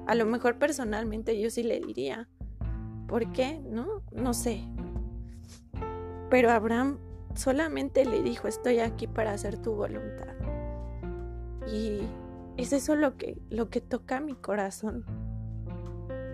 A 0.06 0.16
lo 0.16 0.26
mejor 0.26 0.58
personalmente 0.58 1.40
yo 1.40 1.50
sí 1.50 1.64
le 1.64 1.80
diría, 1.80 2.30
¿por 3.08 3.32
qué? 3.32 3.60
No, 3.60 4.02
no 4.12 4.34
sé. 4.34 4.64
Pero 6.30 6.52
Abraham 6.52 7.00
solamente 7.36 8.06
le 8.06 8.22
dijo, 8.22 8.48
estoy 8.48 8.80
aquí 8.80 9.08
para 9.08 9.34
hacer 9.34 9.58
tu 9.58 9.74
voluntad. 9.74 10.36
Y 11.72 12.02
es 12.56 12.74
eso 12.74 12.96
lo 12.96 13.18
que, 13.18 13.38
lo 13.50 13.70
que 13.70 13.82
toca 13.82 14.20
mi 14.20 14.36
corazón. 14.36 15.06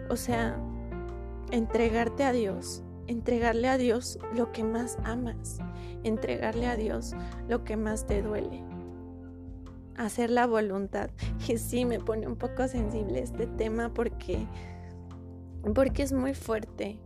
O 0.10 0.16
sea, 0.16 0.58
entregarte 1.52 2.24
a 2.24 2.32
Dios, 2.32 2.84
entregarle 3.08 3.70
a 3.70 3.78
Dios 3.78 4.20
lo 4.36 4.52
que 4.52 4.64
más 4.64 4.98
amas, 5.04 5.60
entregarle 6.04 6.68
a 6.68 6.76
Dios 6.76 7.16
lo 7.48 7.64
que 7.64 7.78
más 7.78 8.06
te 8.06 8.22
duele 8.22 8.73
hacer 9.98 10.30
la 10.30 10.48
voluntad. 10.48 11.10
Y 11.48 11.58
sí, 11.58 11.86
me 11.86 12.00
pone 12.00 12.28
un 12.28 12.36
poco 12.36 12.68
sensible 12.68 13.20
este 13.20 13.48
tema 13.48 13.94
porque, 13.94 14.48
porque 15.74 16.04
es 16.04 16.14
muy 16.14 16.34
fuerte. 16.34 17.00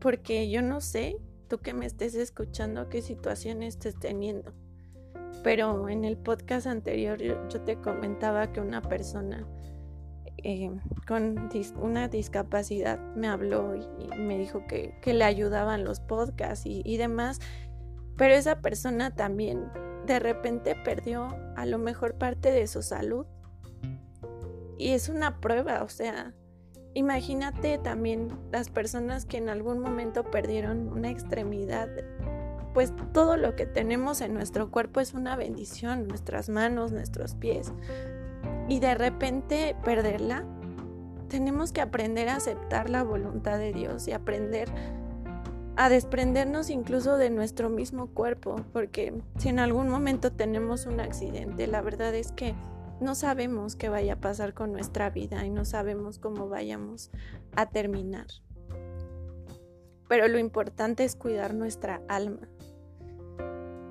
Porque 0.00 0.50
yo 0.50 0.62
no 0.62 0.80
sé, 0.80 1.16
tú 1.48 1.58
que 1.58 1.74
me 1.74 1.86
estés 1.86 2.14
escuchando, 2.14 2.88
qué 2.88 3.02
situación 3.02 3.62
estés 3.62 3.98
teniendo. 3.98 4.52
Pero 5.42 5.88
en 5.88 6.04
el 6.04 6.16
podcast 6.16 6.66
anterior 6.66 7.20
yo, 7.22 7.36
te 7.62 7.76
comentaba 7.76 8.52
que 8.52 8.60
una 8.60 8.82
persona 8.82 9.46
eh, 10.42 10.70
con 11.06 11.48
una 11.80 12.08
discapacidad 12.08 12.98
me 13.14 13.28
habló 13.28 13.74
y, 13.74 14.08
me 14.18 14.38
dijo 14.38 14.64
que, 14.66 14.92
le 15.04 15.24
ayudaban 15.24 15.84
los 15.84 16.00
podcasts 16.00 16.66
y 16.66 16.96
demás. 16.96 17.40
Pero 18.16 18.34
esa 18.34 18.60
persona 18.60 19.14
también 19.14 19.70
de 20.06 20.18
repente 20.18 20.74
perdió 20.84 21.28
a 21.56 21.66
lo 21.66 21.78
mejor 21.78 22.14
parte 22.14 22.50
de 22.52 22.66
su 22.66 22.82
salud. 22.82 23.26
Y 24.78 24.90
es 24.90 25.08
una 25.08 25.40
prueba, 25.40 25.82
o 25.82 25.88
sea, 25.88 26.34
imagínate 26.94 27.78
también 27.78 28.28
las 28.52 28.68
personas 28.68 29.24
que 29.24 29.38
en 29.38 29.48
algún 29.48 29.80
momento 29.80 30.30
perdieron 30.30 30.88
una 30.88 31.10
extremidad, 31.10 31.88
pues 32.74 32.92
todo 33.12 33.36
lo 33.36 33.56
que 33.56 33.66
tenemos 33.66 34.20
en 34.20 34.34
nuestro 34.34 34.70
cuerpo 34.70 35.00
es 35.00 35.14
una 35.14 35.34
bendición, 35.36 36.06
nuestras 36.08 36.48
manos, 36.48 36.92
nuestros 36.92 37.34
pies. 37.34 37.72
Y 38.68 38.80
de 38.80 38.94
repente 38.94 39.76
perderla, 39.82 40.44
tenemos 41.28 41.72
que 41.72 41.80
aprender 41.80 42.28
a 42.28 42.36
aceptar 42.36 42.90
la 42.90 43.02
voluntad 43.02 43.58
de 43.58 43.72
Dios 43.72 44.06
y 44.08 44.12
aprender 44.12 44.68
a 45.76 45.90
desprendernos 45.90 46.70
incluso 46.70 47.18
de 47.18 47.28
nuestro 47.28 47.68
mismo 47.68 48.08
cuerpo, 48.08 48.56
porque 48.72 49.12
si 49.38 49.50
en 49.50 49.58
algún 49.58 49.88
momento 49.88 50.32
tenemos 50.32 50.86
un 50.86 51.00
accidente, 51.00 51.66
la 51.66 51.82
verdad 51.82 52.14
es 52.14 52.32
que 52.32 52.54
no 52.98 53.14
sabemos 53.14 53.76
qué 53.76 53.90
vaya 53.90 54.14
a 54.14 54.20
pasar 54.20 54.54
con 54.54 54.72
nuestra 54.72 55.10
vida 55.10 55.44
y 55.44 55.50
no 55.50 55.66
sabemos 55.66 56.18
cómo 56.18 56.48
vayamos 56.48 57.10
a 57.54 57.66
terminar. 57.66 58.26
Pero 60.08 60.28
lo 60.28 60.38
importante 60.38 61.04
es 61.04 61.14
cuidar 61.14 61.52
nuestra 61.52 62.00
alma. 62.08 62.48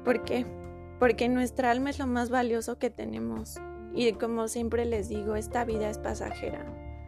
¿Por 0.03 0.23
qué? 0.23 0.45
Porque 0.99 1.29
nuestra 1.29 1.69
alma 1.69 1.91
es 1.91 1.99
lo 1.99 2.07
más 2.07 2.31
valioso 2.31 2.79
que 2.79 2.89
tenemos. 2.89 3.57
Y 3.93 4.11
como 4.13 4.47
siempre 4.47 4.85
les 4.85 5.07
digo, 5.07 5.35
esta 5.35 5.65
vida 5.65 5.89
es 5.89 5.99
pasajera. 5.99 6.65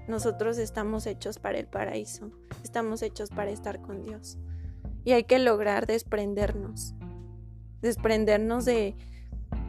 Nosotros 0.08 0.60
estamos 0.60 1.08
hechos 1.08 1.40
para 1.40 1.58
el 1.58 1.68
paraíso, 1.68 2.32
estamos 2.64 3.02
hechos 3.02 3.30
para 3.30 3.50
estar 3.50 3.82
con 3.82 4.04
Dios 4.04 4.38
y 5.08 5.14
hay 5.14 5.24
que 5.24 5.40
lograr 5.40 5.88
desprendernos, 5.88 6.94
desprendernos 7.82 8.66
de 8.66 8.94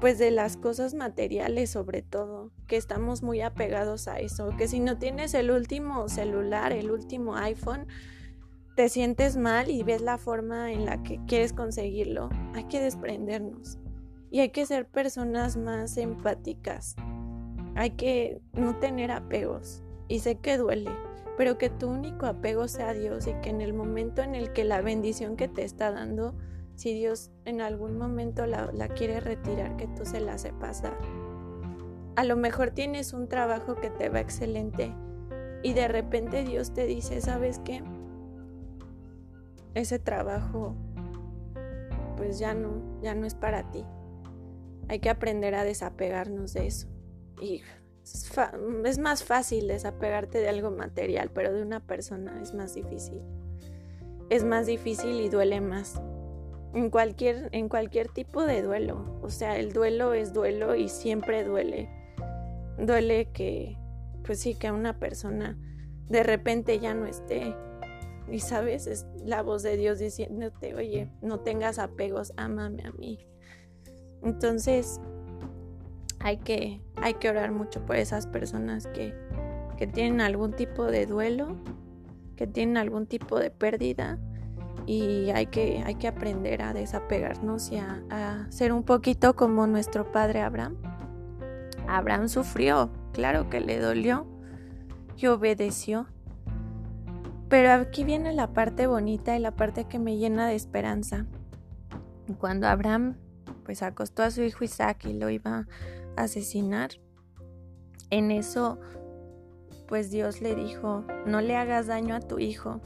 pues 0.00 0.18
de 0.18 0.32
las 0.32 0.56
cosas 0.56 0.94
materiales 0.94 1.70
sobre 1.70 2.02
todo, 2.02 2.50
que 2.66 2.76
estamos 2.76 3.22
muy 3.22 3.40
apegados 3.40 4.08
a 4.08 4.18
eso, 4.18 4.50
que 4.58 4.66
si 4.66 4.80
no 4.80 4.98
tienes 4.98 5.34
el 5.34 5.52
último 5.52 6.08
celular, 6.08 6.72
el 6.72 6.90
último 6.90 7.36
iPhone, 7.36 7.86
te 8.74 8.88
sientes 8.88 9.36
mal 9.36 9.70
y 9.70 9.84
ves 9.84 10.02
la 10.02 10.18
forma 10.18 10.72
en 10.72 10.84
la 10.84 11.04
que 11.04 11.20
quieres 11.28 11.52
conseguirlo, 11.52 12.30
hay 12.54 12.64
que 12.64 12.80
desprendernos. 12.80 13.78
Y 14.32 14.40
hay 14.40 14.50
que 14.50 14.66
ser 14.66 14.88
personas 14.88 15.56
más 15.56 15.98
empáticas, 15.98 16.96
hay 17.76 17.90
que 17.90 18.40
no 18.54 18.74
tener 18.80 19.12
apegos. 19.12 19.84
Y 20.08 20.18
sé 20.18 20.40
que 20.40 20.56
duele, 20.56 20.90
pero 21.38 21.56
que 21.56 21.70
tu 21.70 21.88
único 21.88 22.26
apego 22.26 22.66
sea 22.66 22.92
Dios 22.92 23.28
y 23.28 23.34
que 23.34 23.50
en 23.50 23.60
el 23.60 23.72
momento 23.72 24.22
en 24.22 24.34
el 24.34 24.52
que 24.52 24.64
la 24.64 24.82
bendición 24.82 25.36
que 25.36 25.46
te 25.46 25.62
está 25.62 25.92
dando, 25.92 26.34
si 26.74 26.92
Dios 26.92 27.30
en 27.44 27.60
algún 27.60 27.96
momento 27.96 28.44
la, 28.44 28.88
quiere 28.88 29.20
retirar, 29.20 29.76
que 29.76 29.86
tú 29.86 30.04
se 30.04 30.18
la 30.18 30.36
sepas 30.36 30.82
dar. 30.82 30.98
A 32.16 32.24
lo 32.24 32.34
mejor 32.34 32.72
tienes 32.72 33.12
un 33.12 33.28
trabajo 33.28 33.76
que 33.76 33.88
te 33.88 34.08
va 34.08 34.18
excelente, 34.18 34.92
y 35.62 35.74
de 35.74 35.86
repente 35.86 36.42
Dios 36.42 36.74
te 36.74 36.86
dice, 36.86 37.20
¿sabes 37.20 37.60
qué? 37.60 37.84
Ese 39.74 40.00
trabajo 40.00 40.74
pues 42.16 42.40
ya 42.40 42.52
no, 42.52 43.00
ya 43.00 43.14
no 43.14 43.26
es 43.26 43.36
para 43.36 43.70
ti. 43.70 43.84
Hay 44.88 44.98
que 44.98 45.08
aprender 45.08 45.54
a 45.54 45.62
desapegarnos 45.62 46.52
de 46.54 46.66
eso. 46.66 46.88
Y 47.40 47.62
es, 48.14 48.98
más 48.98 49.24
fácil 49.24 49.68
desapegarte 49.68 50.38
de 50.38 50.48
algo 50.48 50.70
material, 50.70 51.30
pero 51.32 51.52
de 51.52 51.62
una 51.62 51.80
persona 51.80 52.40
es 52.42 52.54
más 52.54 52.74
difícil. 52.74 53.20
Es 54.30 54.44
más 54.44 54.66
difícil 54.66 55.20
y 55.20 55.28
duele 55.28 55.60
más. 55.60 56.00
En 56.74 56.90
cualquier, 56.90 57.48
en 57.52 57.68
cualquier 57.68 58.08
tipo 58.08 58.44
de 58.44 58.62
duelo. 58.62 59.18
O 59.22 59.30
sea, 59.30 59.58
el 59.58 59.72
duelo 59.72 60.14
es 60.14 60.32
duelo 60.32 60.74
y 60.74 60.88
siempre 60.88 61.44
duele. 61.44 61.88
Duele 62.78 63.30
que, 63.32 63.76
pues 64.24 64.40
sí, 64.40 64.54
que 64.54 64.70
una 64.70 64.98
persona 64.98 65.58
de 66.08 66.22
repente 66.22 66.78
ya 66.78 66.94
no 66.94 67.06
esté. 67.06 67.54
Y 68.30 68.40
sabes, 68.40 68.86
es 68.86 69.06
la 69.24 69.42
voz 69.42 69.62
de 69.62 69.76
Dios 69.76 69.98
diciéndote, 69.98 70.74
oye, 70.74 71.10
no 71.22 71.40
tengas 71.40 71.78
apegos, 71.78 72.34
ámame 72.36 72.84
a 72.84 72.92
mí. 72.92 73.26
Entonces, 74.22 75.00
hay 76.20 76.38
que, 76.38 76.80
hay 76.96 77.14
que 77.14 77.28
orar 77.28 77.52
mucho 77.52 77.84
por 77.84 77.96
esas 77.96 78.26
personas 78.26 78.86
que, 78.88 79.14
que 79.76 79.86
tienen 79.86 80.20
algún 80.20 80.52
tipo 80.52 80.84
de 80.84 81.06
duelo, 81.06 81.56
que 82.36 82.46
tienen 82.46 82.76
algún 82.76 83.06
tipo 83.06 83.38
de 83.38 83.50
pérdida 83.50 84.18
y 84.86 85.30
hay 85.30 85.46
que, 85.46 85.82
hay 85.84 85.96
que 85.96 86.08
aprender 86.08 86.62
a 86.62 86.72
desapegarnos 86.72 87.70
y 87.72 87.78
a, 87.78 88.02
a, 88.10 88.50
ser 88.50 88.72
un 88.72 88.82
poquito 88.82 89.36
como 89.36 89.66
nuestro 89.66 90.10
padre 90.10 90.40
Abraham. 90.40 90.76
Abraham 91.86 92.28
sufrió, 92.28 92.90
claro 93.12 93.48
que 93.48 93.60
le 93.60 93.78
dolió 93.78 94.26
y 95.16 95.26
obedeció. 95.26 96.06
Pero 97.48 97.72
aquí 97.72 98.04
viene 98.04 98.34
la 98.34 98.52
parte 98.52 98.86
bonita 98.86 99.36
y 99.36 99.40
la 99.40 99.52
parte 99.52 99.84
que 99.84 99.98
me 99.98 100.18
llena 100.18 100.46
de 100.46 100.54
esperanza. 100.54 101.24
Cuando 102.38 102.68
Abraham 102.68 103.16
pues 103.64 103.82
acostó 103.82 104.22
a 104.22 104.30
su 104.30 104.42
hijo 104.42 104.64
Isaac 104.64 105.04
y 105.04 105.12
lo 105.12 105.28
iba 105.28 105.66
asesinar, 106.22 106.90
en 108.10 108.30
eso 108.30 108.78
pues 109.86 110.10
Dios 110.10 110.42
le 110.42 110.54
dijo, 110.54 111.04
no 111.26 111.40
le 111.40 111.56
hagas 111.56 111.86
daño 111.86 112.14
a 112.14 112.20
tu 112.20 112.38
hijo, 112.38 112.80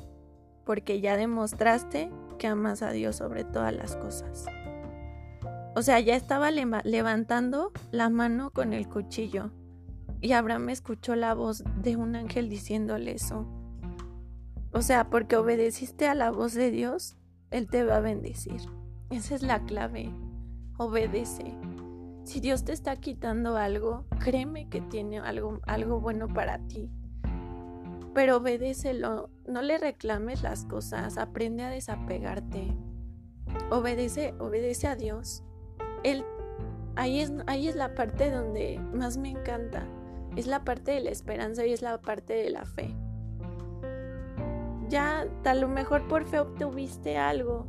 porque 0.65 1.01
ya 1.01 1.17
demostraste 1.17 2.11
que 2.39 2.47
amas 2.47 2.83
a 2.83 2.93
Dios 2.93 3.17
sobre 3.17 3.45
todas 3.45 3.75
las 3.75 3.97
cosas. 3.97 4.47
O 5.75 5.83
sea, 5.83 5.99
ya 6.01 6.15
estaba 6.15 6.51
levantando 6.51 7.73
la 7.91 8.09
mano 8.09 8.51
con 8.51 8.73
el 8.73 8.89
cuchillo 8.89 9.51
y 10.21 10.33
Abraham 10.33 10.69
escuchó 10.69 11.17
la 11.17 11.35
voz 11.35 11.65
de 11.83 11.97
un 11.97 12.15
ángel 12.15 12.49
diciéndole 12.49 13.13
eso. 13.13 13.47
O 14.73 14.81
sea, 14.83 15.11
porque 15.11 15.37
obedeciste 15.37 16.07
a 16.07 16.15
la 16.15 16.31
voz 16.31 16.55
de 16.55 16.71
Dios, 16.71 17.17
Él 17.51 17.69
te 17.69 17.85
va 17.85 17.97
a 17.97 18.01
bendecir. 18.01 18.61
Esa 19.11 19.35
es 19.35 19.43
la 19.43 19.65
clave. 19.65 20.11
Obedece. 20.79 21.55
Si 22.25 22.41
Dios 22.41 22.65
te 22.65 22.73
está 22.73 22.97
quitando 22.97 23.57
algo, 23.57 24.07
créeme 24.21 24.69
que 24.69 24.81
tiene 24.81 25.19
algo, 25.19 25.61
algo 25.67 26.01
bueno 26.01 26.29
para 26.29 26.59
ti 26.69 26.91
pero 28.15 28.37
obedécelo, 28.37 29.31
no 29.47 29.63
le 29.63 29.79
reclames 29.79 30.43
las 30.43 30.65
cosas, 30.65 31.17
aprende 31.17 31.63
a 31.63 31.71
desapegarte. 31.71 32.77
Obedece, 33.71 34.35
obedece 34.39 34.87
a 34.87 34.97
Dios. 34.97 35.43
Él 36.03 36.25
ahí 36.95 37.21
es 37.21 37.33
ahí 37.47 37.69
es 37.69 37.77
la 37.77 37.95
parte 37.95 38.31
donde 38.31 38.79
más 38.93 39.17
me 39.17 39.31
encanta. 39.31 39.87
Es 40.37 40.47
la 40.47 40.65
parte 40.65 40.93
de 40.93 41.01
la 41.01 41.11
esperanza 41.11 41.65
y 41.67 41.73
es 41.73 41.83
la 41.83 42.01
parte 42.01 42.35
de 42.35 42.51
la 42.51 42.65
fe. 42.65 42.95
Ya 44.89 45.27
a 45.45 45.55
lo 45.55 45.69
mejor 45.69 46.07
por 46.07 46.27
fe 46.27 46.39
obtuviste 46.39 47.17
algo 47.17 47.67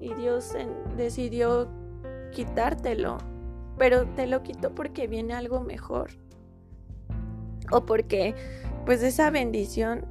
y 0.00 0.14
Dios 0.14 0.54
decidió 0.96 1.70
quitártelo, 2.32 3.18
pero 3.78 4.06
te 4.06 4.26
lo 4.26 4.42
quitó 4.42 4.74
porque 4.74 5.06
viene 5.06 5.34
algo 5.34 5.60
mejor. 5.60 6.10
O 7.70 7.86
porque 7.86 8.34
pues 8.84 9.02
esa 9.02 9.30
bendición 9.30 10.04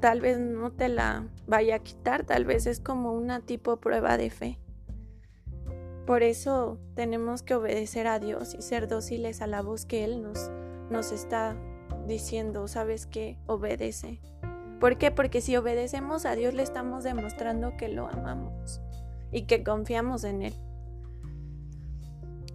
tal 0.00 0.20
vez 0.20 0.38
no 0.38 0.70
te 0.70 0.88
la 0.88 1.26
vaya 1.46 1.76
a 1.76 1.78
quitar, 1.78 2.24
tal 2.24 2.44
vez 2.44 2.66
es 2.66 2.80
como 2.80 3.12
una 3.12 3.40
tipo 3.40 3.78
prueba 3.78 4.16
de 4.16 4.30
fe. 4.30 4.58
Por 6.06 6.22
eso 6.22 6.78
tenemos 6.94 7.42
que 7.42 7.54
obedecer 7.54 8.06
a 8.06 8.18
Dios 8.18 8.54
y 8.54 8.60
ser 8.60 8.88
dóciles 8.88 9.40
a 9.40 9.46
la 9.46 9.62
voz 9.62 9.86
que 9.86 10.04
Él 10.04 10.22
nos, 10.22 10.50
nos 10.90 11.12
está 11.12 11.56
diciendo, 12.06 12.68
¿sabes 12.68 13.06
qué? 13.06 13.38
Obedece. 13.46 14.20
¿Por 14.80 14.98
qué? 14.98 15.10
Porque 15.10 15.40
si 15.40 15.56
obedecemos 15.56 16.26
a 16.26 16.34
Dios 16.34 16.52
le 16.52 16.62
estamos 16.62 17.04
demostrando 17.04 17.76
que 17.78 17.88
lo 17.88 18.06
amamos 18.06 18.82
y 19.32 19.46
que 19.46 19.64
confiamos 19.64 20.24
en 20.24 20.42
Él. 20.42 20.54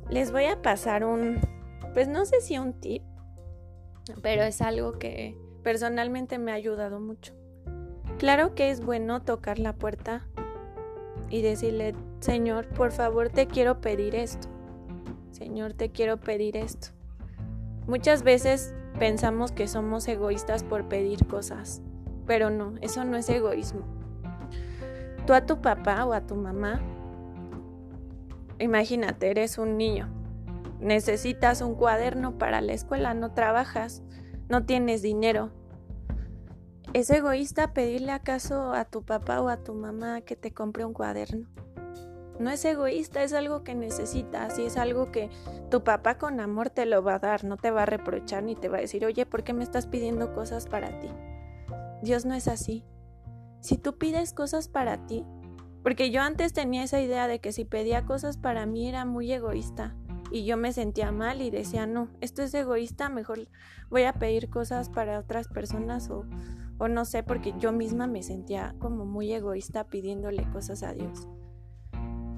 Les 0.10 0.32
voy 0.32 0.46
a 0.46 0.62
pasar 0.62 1.06
un, 1.06 1.40
pues 1.94 2.08
no 2.08 2.26
sé 2.26 2.42
si 2.42 2.58
un 2.58 2.74
tip, 2.74 3.04
pero 4.24 4.42
es 4.42 4.60
algo 4.60 4.98
que 4.98 5.38
personalmente 5.62 6.40
me 6.40 6.52
ha 6.52 6.56
ayudado 6.56 7.00
mucho. 7.00 7.34
Claro 8.18 8.56
que 8.56 8.72
es 8.72 8.84
bueno 8.84 9.22
tocar 9.22 9.60
la 9.60 9.74
puerta 9.74 10.26
y 11.30 11.44
decirle, 11.44 11.94
Señor, 12.22 12.68
por 12.70 12.92
favor 12.92 13.30
te 13.30 13.46
quiero 13.46 13.82
pedir 13.82 14.16
esto. 14.16 14.48
Señor, 15.32 15.74
te 15.74 15.92
quiero 15.92 16.18
pedir 16.18 16.58
esto. 16.58 16.88
Muchas 17.86 18.24
veces 18.24 18.74
pensamos 18.98 19.52
que 19.52 19.68
somos 19.68 20.08
egoístas 20.08 20.64
por 20.64 20.90
pedir 20.90 21.28
cosas, 21.28 21.84
pero 22.26 22.50
no, 22.50 22.74
eso 22.82 23.06
no 23.06 23.16
es 23.16 23.30
egoísmo. 23.30 23.82
Tú 25.28 25.34
a 25.34 25.46
tu 25.46 25.62
papá 25.62 26.04
o 26.06 26.14
a 26.14 26.22
tu 26.22 26.36
mamá, 26.36 26.82
imagínate, 28.60 29.32
eres 29.32 29.58
un 29.58 29.78
niño, 29.78 30.10
necesitas 30.80 31.62
un 31.62 31.76
cuaderno 31.76 32.38
para 32.38 32.62
la 32.62 32.74
escuela, 32.74 33.14
no 33.14 33.34
trabajas, 33.34 34.04
no 34.48 34.66
tienes 34.66 35.02
dinero. 35.02 35.52
¿Es 36.94 37.10
egoísta 37.12 37.74
pedirle 37.74 38.12
acaso 38.12 38.74
a 38.74 38.86
tu 38.86 39.04
papá 39.04 39.42
o 39.42 39.50
a 39.50 39.64
tu 39.64 39.76
mamá 39.76 40.22
que 40.22 40.36
te 40.36 40.54
compre 40.54 40.86
un 40.86 40.94
cuaderno? 40.94 41.48
No 42.40 42.50
es 42.50 42.64
egoísta, 42.64 43.22
es 43.22 43.34
algo 43.34 43.64
que 43.64 43.76
necesitas 43.76 44.58
y 44.58 44.64
es 44.64 44.78
algo 44.78 45.12
que 45.12 45.30
tu 45.70 45.84
papá 45.84 46.18
con 46.18 46.40
amor 46.40 46.70
te 46.70 46.86
lo 46.86 47.04
va 47.04 47.16
a 47.16 47.20
dar, 47.20 47.44
no 47.44 47.58
te 47.58 47.70
va 47.70 47.84
a 47.84 47.86
reprochar 47.86 48.44
ni 48.44 48.56
te 48.56 48.70
va 48.70 48.78
a 48.78 48.82
decir, 48.82 49.06
oye, 49.06 49.26
¿por 49.26 49.44
qué 49.44 49.54
me 49.54 49.64
estás 49.64 49.88
pidiendo 49.88 50.34
cosas 50.34 50.66
para 50.66 51.00
ti? 51.00 51.10
Dios 52.02 52.26
no 52.26 52.34
es 52.34 52.48
así. 52.48 52.86
Si 53.60 53.78
tú 53.78 53.98
pides 53.98 54.34
cosas 54.34 54.70
para 54.70 55.06
ti, 55.06 55.26
porque 55.84 56.12
yo 56.12 56.22
antes 56.22 56.54
tenía 56.54 56.84
esa 56.84 57.02
idea 57.02 57.28
de 57.28 57.40
que 57.40 57.52
si 57.52 57.66
pedía 57.66 58.06
cosas 58.06 58.38
para 58.38 58.66
mí 58.66 58.88
era 58.88 59.06
muy 59.06 59.32
egoísta 59.32 59.96
y 60.32 60.46
yo 60.46 60.58
me 60.58 60.74
sentía 60.74 61.12
mal 61.12 61.42
y 61.42 61.50
decía, 61.50 61.88
no, 61.88 62.10
esto 62.22 62.44
es 62.44 62.54
egoísta, 62.54 63.10
mejor 63.10 63.48
voy 63.90 64.04
a 64.04 64.14
pedir 64.14 64.50
cosas 64.50 64.90
para 64.90 65.20
otras 65.20 65.48
personas 65.48 66.10
o, 66.10 66.26
o 66.78 66.88
no 66.88 67.06
sé, 67.06 67.24
porque 67.24 67.54
yo 67.58 67.72
misma 67.72 68.08
me 68.08 68.24
sentía 68.24 68.76
como 68.80 69.06
muy 69.06 69.32
egoísta 69.34 69.86
pidiéndole 69.86 70.50
cosas 70.52 70.84
a 70.84 70.94
Dios. 70.94 71.28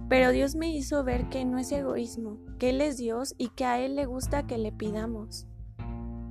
Pero 0.08 0.32
Dios 0.32 0.56
me 0.56 0.70
hizo 0.70 1.04
ver 1.04 1.30
que 1.30 1.46
no 1.46 1.58
es 1.58 1.72
egoísmo, 1.72 2.38
que 2.60 2.72
Él 2.72 2.82
es 2.82 2.98
Dios 2.98 3.34
y 3.38 3.50
que 3.50 3.66
a 3.66 3.80
Él 3.80 3.96
le 3.96 4.06
gusta 4.06 4.46
que 4.46 4.58
le 4.58 4.72
pidamos. 4.72 5.48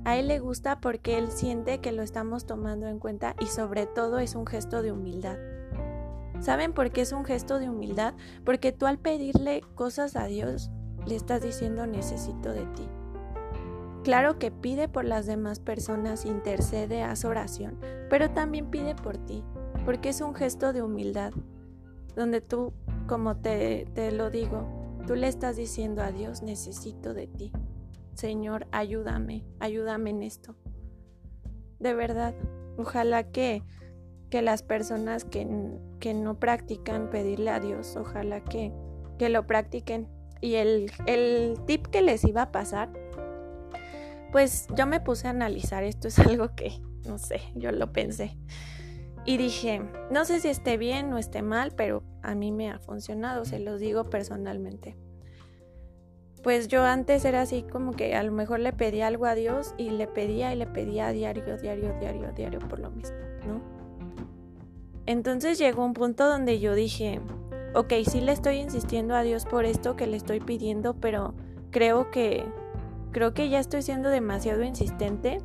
A 0.03 0.17
Él 0.17 0.27
le 0.27 0.39
gusta 0.39 0.79
porque 0.79 1.17
Él 1.17 1.31
siente 1.31 1.79
que 1.79 1.91
lo 1.91 2.03
estamos 2.03 2.45
tomando 2.45 2.87
en 2.87 2.99
cuenta 2.99 3.35
y 3.39 3.47
sobre 3.47 3.85
todo 3.85 4.19
es 4.19 4.35
un 4.35 4.45
gesto 4.45 4.81
de 4.81 4.91
humildad. 4.91 5.37
¿Saben 6.41 6.73
por 6.73 6.91
qué 6.91 7.01
es 7.01 7.11
un 7.11 7.23
gesto 7.23 7.59
de 7.59 7.69
humildad? 7.69 8.15
Porque 8.43 8.71
tú 8.71 8.87
al 8.87 8.97
pedirle 8.97 9.61
cosas 9.75 10.15
a 10.15 10.25
Dios 10.25 10.71
le 11.05 11.15
estás 11.15 11.43
diciendo 11.43 11.85
necesito 11.85 12.51
de 12.51 12.65
ti. 12.65 12.89
Claro 14.03 14.39
que 14.39 14.49
pide 14.49 14.89
por 14.89 15.05
las 15.05 15.27
demás 15.27 15.59
personas, 15.59 16.25
intercede, 16.25 17.03
haz 17.03 17.25
oración, 17.25 17.79
pero 18.09 18.31
también 18.31 18.71
pide 18.71 18.95
por 18.95 19.17
ti, 19.17 19.43
porque 19.85 20.09
es 20.09 20.21
un 20.21 20.33
gesto 20.33 20.73
de 20.73 20.81
humildad, 20.81 21.31
donde 22.15 22.41
tú, 22.41 22.73
como 23.07 23.37
te, 23.37 23.85
te 23.93 24.11
lo 24.11 24.31
digo, 24.31 24.67
tú 25.05 25.13
le 25.13 25.27
estás 25.27 25.55
diciendo 25.55 26.01
a 26.01 26.11
Dios, 26.11 26.41
necesito 26.41 27.13
de 27.13 27.27
ti. 27.27 27.51
Señor, 28.15 28.65
ayúdame, 28.71 29.45
ayúdame 29.59 30.09
en 30.09 30.23
esto. 30.23 30.55
De 31.77 31.93
verdad, 31.93 32.33
ojalá 32.77 33.29
que, 33.31 33.63
que 34.31 34.41
las 34.41 34.63
personas 34.63 35.25
que, 35.25 35.45
que 35.99 36.15
no 36.15 36.39
practican 36.39 37.11
pedirle 37.11 37.51
a 37.51 37.59
Dios, 37.59 37.95
ojalá 37.97 38.43
que, 38.43 38.71
que 39.19 39.29
lo 39.29 39.45
practiquen 39.45 40.07
y 40.39 40.55
el, 40.55 40.89
el 41.05 41.59
tip 41.67 41.85
que 41.87 42.01
les 42.01 42.23
iba 42.23 42.43
a 42.43 42.51
pasar, 42.51 42.89
pues 44.31 44.67
yo 44.75 44.87
me 44.87 45.01
puse 45.01 45.27
a 45.27 45.31
analizar, 45.31 45.83
esto 45.83 46.07
es 46.07 46.17
algo 46.27 46.55
que, 46.55 46.81
no 47.05 47.19
sé, 47.19 47.41
yo 47.55 47.71
lo 47.71 47.91
pensé. 47.91 48.37
Y 49.25 49.37
dije, 49.37 49.83
no 50.09 50.25
sé 50.25 50.39
si 50.39 50.47
esté 50.47 50.77
bien 50.77 51.13
o 51.13 51.19
esté 51.19 51.43
mal, 51.43 51.73
pero 51.75 52.01
a 52.23 52.33
mí 52.33 52.51
me 52.51 52.71
ha 52.71 52.79
funcionado, 52.79 53.45
se 53.45 53.59
los 53.59 53.79
digo 53.79 54.09
personalmente. 54.09 54.97
pues 56.41 56.69
yo 56.69 56.83
antes 56.85 57.23
era 57.25 57.41
así 57.41 57.63
como 57.63 57.91
que 57.91 58.15
a 58.15 58.23
lo 58.23 58.31
mejor 58.31 58.61
le 58.61 58.73
pedía 58.73 59.07
algo 59.07 59.25
a 59.25 59.35
Dios 59.35 59.75
y 59.77 59.91
le 59.91 60.07
pedía 60.07 60.53
y 60.53 60.55
le 60.55 60.65
pedía 60.65 61.11
diario, 61.11 61.57
diario, 61.57 61.93
diario, 61.99 62.31
diario 62.31 62.59
por 62.59 62.79
lo 62.79 62.89
mismo, 62.89 63.17
¿no? 63.45 63.80
Entonces 65.11 65.57
llegó 65.57 65.83
un 65.83 65.93
punto 65.93 66.25
donde 66.25 66.61
yo 66.61 66.73
dije, 66.73 67.19
ok, 67.75 67.91
sí 68.09 68.21
le 68.21 68.31
estoy 68.31 68.59
insistiendo 68.59 69.13
a 69.13 69.23
Dios 69.23 69.43
por 69.43 69.65
esto 69.65 69.97
que 69.97 70.07
le 70.07 70.15
estoy 70.15 70.39
pidiendo, 70.39 70.93
pero 70.93 71.33
creo 71.69 72.09
que 72.11 72.45
creo 73.11 73.33
que 73.33 73.49
ya 73.49 73.59
estoy 73.59 73.81
siendo 73.81 74.07
demasiado 74.07 74.63
insistente 74.63 75.39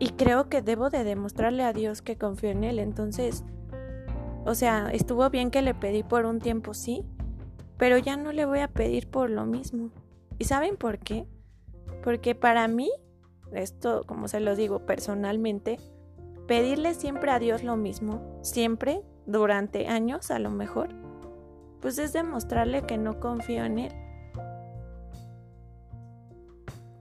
y 0.00 0.08
creo 0.10 0.48
que 0.48 0.62
debo 0.62 0.90
de 0.90 1.04
demostrarle 1.04 1.62
a 1.62 1.72
Dios 1.72 2.02
que 2.02 2.18
confío 2.18 2.50
en 2.50 2.64
él. 2.64 2.80
Entonces, 2.80 3.44
o 4.44 4.56
sea, 4.56 4.88
estuvo 4.92 5.30
bien 5.30 5.52
que 5.52 5.62
le 5.62 5.72
pedí 5.72 6.02
por 6.02 6.26
un 6.26 6.40
tiempo, 6.40 6.74
sí, 6.74 7.04
pero 7.78 7.98
ya 7.98 8.16
no 8.16 8.32
le 8.32 8.46
voy 8.46 8.58
a 8.58 8.68
pedir 8.68 9.08
por 9.08 9.30
lo 9.30 9.46
mismo. 9.46 9.92
¿Y 10.38 10.44
saben 10.46 10.76
por 10.76 10.98
qué? 10.98 11.28
Porque 12.02 12.34
para 12.34 12.66
mí, 12.66 12.90
esto 13.52 14.02
como 14.08 14.26
se 14.26 14.40
lo 14.40 14.56
digo 14.56 14.80
personalmente, 14.80 15.78
pedirle 16.46 16.94
siempre 16.94 17.30
a 17.30 17.38
Dios 17.38 17.62
lo 17.62 17.76
mismo, 17.76 18.40
siempre, 18.42 19.02
durante 19.26 19.88
años 19.88 20.30
a 20.30 20.38
lo 20.38 20.50
mejor, 20.50 20.90
pues 21.80 21.98
es 21.98 22.12
demostrarle 22.12 22.82
que 22.82 22.98
no 22.98 23.20
confío 23.20 23.64
en 23.64 23.78
Él. 23.78 23.92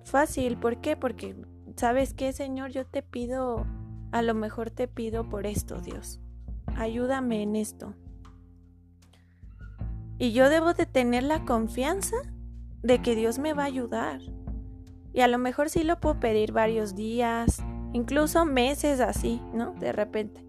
Fácil, 0.03 0.57
¿por 0.57 0.81
qué? 0.81 0.95
Porque, 0.95 1.35
¿sabes 1.75 2.13
qué, 2.13 2.33
Señor? 2.33 2.71
Yo 2.71 2.85
te 2.85 3.01
pido, 3.01 3.65
a 4.11 4.21
lo 4.21 4.33
mejor 4.33 4.69
te 4.69 4.87
pido 4.87 5.29
por 5.29 5.45
esto, 5.45 5.81
Dios. 5.81 6.19
Ayúdame 6.75 7.41
en 7.41 7.55
esto. 7.55 7.93
Y 10.17 10.31
yo 10.31 10.49
debo 10.49 10.73
de 10.73 10.85
tener 10.85 11.23
la 11.23 11.43
confianza 11.45 12.15
de 12.81 13.01
que 13.01 13.15
Dios 13.15 13.39
me 13.39 13.53
va 13.53 13.63
a 13.63 13.67
ayudar. 13.67 14.21
Y 15.13 15.21
a 15.21 15.27
lo 15.27 15.37
mejor 15.37 15.69
sí 15.69 15.83
lo 15.83 15.99
puedo 15.99 16.19
pedir 16.19 16.51
varios 16.51 16.95
días, 16.95 17.63
incluso 17.95 18.43
meses 18.45 18.99
así, 18.99 19.41
¿no? 19.53 19.73
De 19.79 19.91
repente. 19.91 20.41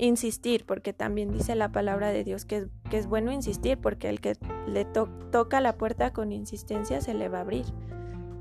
Insistir, 0.00 0.64
porque 0.64 0.92
también 0.92 1.32
dice 1.32 1.56
la 1.56 1.72
palabra 1.72 2.10
de 2.10 2.22
Dios 2.22 2.44
que 2.44 2.58
es, 2.58 2.66
que 2.88 2.98
es 2.98 3.08
bueno 3.08 3.32
insistir, 3.32 3.78
porque 3.78 4.08
el 4.08 4.20
que 4.20 4.34
le 4.68 4.84
toca 4.84 5.60
la 5.60 5.76
puerta 5.76 6.12
con 6.12 6.30
insistencia 6.30 7.00
se 7.00 7.14
le 7.14 7.28
va 7.28 7.38
a 7.38 7.40
abrir. 7.40 7.64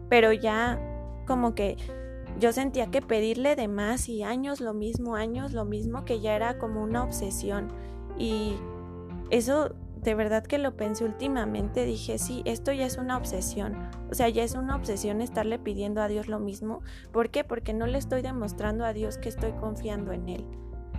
Pero 0.08 0.34
ya 0.34 0.80
como 1.26 1.56
que 1.56 1.78
yo 2.40 2.52
sentía 2.52 2.92
que 2.92 3.02
pedirle 3.02 3.56
de 3.56 3.68
más 3.68 4.08
y 4.08 4.22
años 4.22 4.62
lo 4.62 4.76
mismo, 4.76 5.16
años 5.16 5.52
lo 5.52 5.66
mismo, 5.66 6.06
que 6.06 6.20
ya 6.20 6.36
era 6.36 6.60
como 6.60 6.84
una 6.84 7.04
obsesión. 7.04 7.70
Y 8.20 8.56
eso 9.32 9.76
de 10.08 10.16
verdad 10.16 10.46
que 10.46 10.58
lo 10.58 10.78
pensé 10.78 11.04
últimamente, 11.04 11.84
dije, 11.84 12.18
sí, 12.18 12.42
esto 12.46 12.72
ya 12.72 12.86
es 12.86 12.98
una 12.98 13.18
obsesión. 13.18 13.76
O 14.10 14.16
sea, 14.16 14.30
ya 14.30 14.42
es 14.42 14.54
una 14.54 14.78
obsesión 14.78 15.20
estarle 15.20 15.60
pidiendo 15.60 16.02
a 16.02 16.08
Dios 16.08 16.30
lo 16.30 16.40
mismo. 16.40 16.82
¿Por 17.12 17.30
qué? 17.30 17.44
Porque 17.44 17.74
no 17.74 17.88
le 17.88 17.98
estoy 17.98 18.22
demostrando 18.22 18.86
a 18.86 18.94
Dios 18.94 19.18
que 19.18 19.28
estoy 19.28 19.52
confiando 19.52 20.14
en 20.14 20.30
Él. 20.30 20.46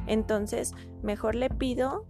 Entonces, 0.06 0.74
mejor 1.02 1.36
le 1.36 1.48
pido 1.48 2.04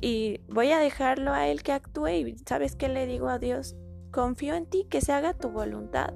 y 0.00 0.42
voy 0.46 0.70
a 0.70 0.78
dejarlo 0.78 1.32
a 1.32 1.48
Él 1.48 1.64
que 1.64 1.72
actúe 1.72 2.06
y 2.06 2.38
¿sabes 2.46 2.76
qué 2.76 2.88
le 2.88 3.08
digo 3.08 3.28
a 3.28 3.40
Dios? 3.40 3.74
Confío 4.12 4.54
en 4.54 4.66
ti, 4.66 4.86
que 4.88 5.00
se 5.00 5.12
haga 5.12 5.34
tu 5.34 5.48
voluntad. 5.48 6.14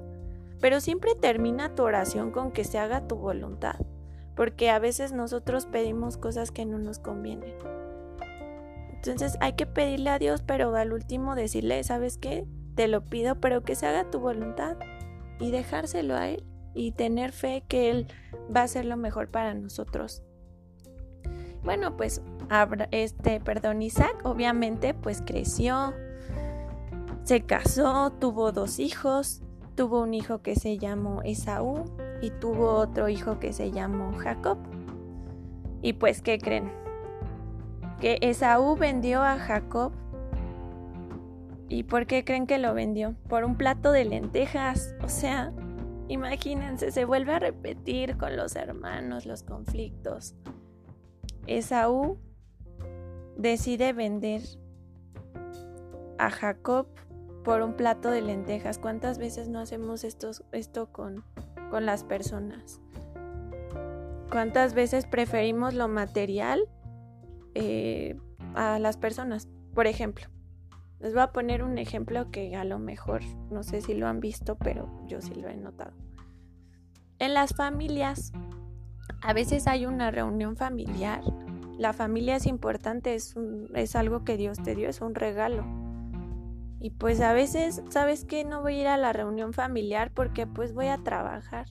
Pero 0.61 0.79
siempre 0.79 1.15
termina 1.15 1.75
tu 1.75 1.83
oración 1.83 2.31
con 2.31 2.53
que 2.53 2.63
se 2.63 2.79
haga 2.79 3.07
tu 3.07 3.17
voluntad. 3.17 3.75
Porque 4.37 4.69
a 4.69 4.79
veces 4.79 5.11
nosotros 5.11 5.65
pedimos 5.65 6.15
cosas 6.15 6.49
que 6.51 6.65
no 6.65 6.77
nos 6.79 6.99
convienen. 6.99 7.55
Entonces 8.99 9.37
hay 9.39 9.53
que 9.53 9.65
pedirle 9.65 10.09
a 10.09 10.19
Dios, 10.19 10.43
pero 10.45 10.75
al 10.75 10.91
último 10.91 11.35
decirle, 11.35 11.81
¿sabes 11.83 12.17
qué? 12.17 12.45
Te 12.75 12.89
lo 12.89 13.05
pido, 13.05 13.39
pero 13.39 13.63
que 13.63 13.75
se 13.75 13.87
haga 13.87 14.09
tu 14.09 14.19
voluntad 14.19 14.75
y 15.39 15.51
dejárselo 15.51 16.15
a 16.15 16.27
Él 16.27 16.43
y 16.73 16.91
tener 16.91 17.31
fe 17.31 17.63
que 17.67 17.89
Él 17.89 18.07
va 18.53 18.61
a 18.61 18.63
hacer 18.65 18.85
lo 18.85 18.97
mejor 18.97 19.29
para 19.29 19.53
nosotros. 19.53 20.21
Bueno, 21.63 21.95
pues 21.95 22.21
este, 22.91 23.39
perdón, 23.39 23.81
Isaac 23.81 24.21
obviamente 24.23 24.93
pues 24.93 25.21
creció, 25.25 25.93
se 27.23 27.45
casó, 27.45 28.11
tuvo 28.11 28.51
dos 28.51 28.79
hijos, 28.79 29.41
tuvo 29.75 30.01
un 30.01 30.13
hijo 30.13 30.41
que 30.41 30.55
se 30.55 30.77
llamó 30.77 31.21
Esaú 31.23 31.85
y 32.21 32.31
tuvo 32.31 32.73
otro 32.73 33.07
hijo 33.07 33.39
que 33.39 33.53
se 33.53 33.71
llamó 33.71 34.11
Jacob. 34.17 34.57
Y 35.81 35.93
pues, 35.93 36.21
¿qué 36.21 36.37
creen? 36.37 36.71
Que 37.99 38.17
Esaú 38.21 38.75
vendió 38.75 39.21
a 39.21 39.37
Jacob. 39.37 39.91
¿Y 41.67 41.83
por 41.83 42.07
qué 42.07 42.23
creen 42.23 42.47
que 42.47 42.57
lo 42.57 42.73
vendió? 42.73 43.15
Por 43.27 43.43
un 43.43 43.55
plato 43.55 43.91
de 43.91 44.05
lentejas. 44.05 44.95
O 45.03 45.09
sea, 45.09 45.51
imagínense, 46.07 46.91
se 46.91 47.05
vuelve 47.05 47.33
a 47.33 47.39
repetir 47.39 48.17
con 48.17 48.35
los 48.35 48.55
hermanos 48.55 49.25
los 49.25 49.43
conflictos. 49.43 50.33
Esaú 51.45 52.17
decide 53.37 53.93
vender 53.93 54.41
a 56.17 56.29
Jacob 56.29 56.87
por 57.43 57.61
un 57.61 57.73
plato 57.73 58.09
de 58.09 58.21
lentejas. 58.21 58.79
¿Cuántas 58.79 59.17
veces 59.17 59.49
no 59.49 59.59
hacemos 59.59 60.03
esto, 60.03 60.31
esto 60.51 60.91
con, 60.91 61.23
con 61.69 61.85
las 61.85 62.03
personas? 62.03 62.81
¿Cuántas 64.31 64.73
veces 64.73 65.05
preferimos 65.05 65.73
lo 65.73 65.87
material 65.87 66.67
eh, 67.59 68.17
a 68.55 68.79
las 68.79 68.97
personas. 68.97 69.49
Por 69.73 69.87
ejemplo, 69.87 70.25
les 70.99 71.13
voy 71.13 71.21
a 71.21 71.31
poner 71.31 71.63
un 71.63 71.77
ejemplo 71.77 72.31
que 72.31 72.55
a 72.55 72.63
lo 72.63 72.79
mejor 72.79 73.21
no 73.51 73.63
sé 73.63 73.81
si 73.81 73.93
lo 73.93 74.07
han 74.07 74.19
visto, 74.19 74.57
pero 74.57 74.89
yo 75.07 75.21
sí 75.21 75.33
lo 75.33 75.49
he 75.49 75.57
notado. 75.57 75.93
En 77.19 77.33
las 77.33 77.53
familias, 77.53 78.31
a 79.21 79.33
veces 79.33 79.67
hay 79.67 79.85
una 79.85 80.09
reunión 80.09 80.55
familiar. 80.55 81.21
La 81.77 81.93
familia 81.93 82.37
es 82.37 82.45
importante, 82.45 83.15
es, 83.15 83.35
es 83.73 83.95
algo 83.95 84.23
que 84.23 84.37
Dios 84.37 84.57
te 84.61 84.75
dio, 84.75 84.89
es 84.89 85.01
un 85.01 85.15
regalo. 85.15 85.65
Y 86.79 86.91
pues 86.91 87.19
a 87.19 87.33
veces, 87.33 87.83
¿sabes 87.89 88.23
qué? 88.23 88.45
No 88.45 88.61
voy 88.61 88.75
a 88.75 88.81
ir 88.81 88.87
a 88.87 88.97
la 88.97 89.11
reunión 89.11 89.51
familiar 89.51 90.11
porque 90.13 90.47
pues 90.47 90.73
voy 90.73 90.87
a 90.87 90.97
trabajar. 90.97 91.67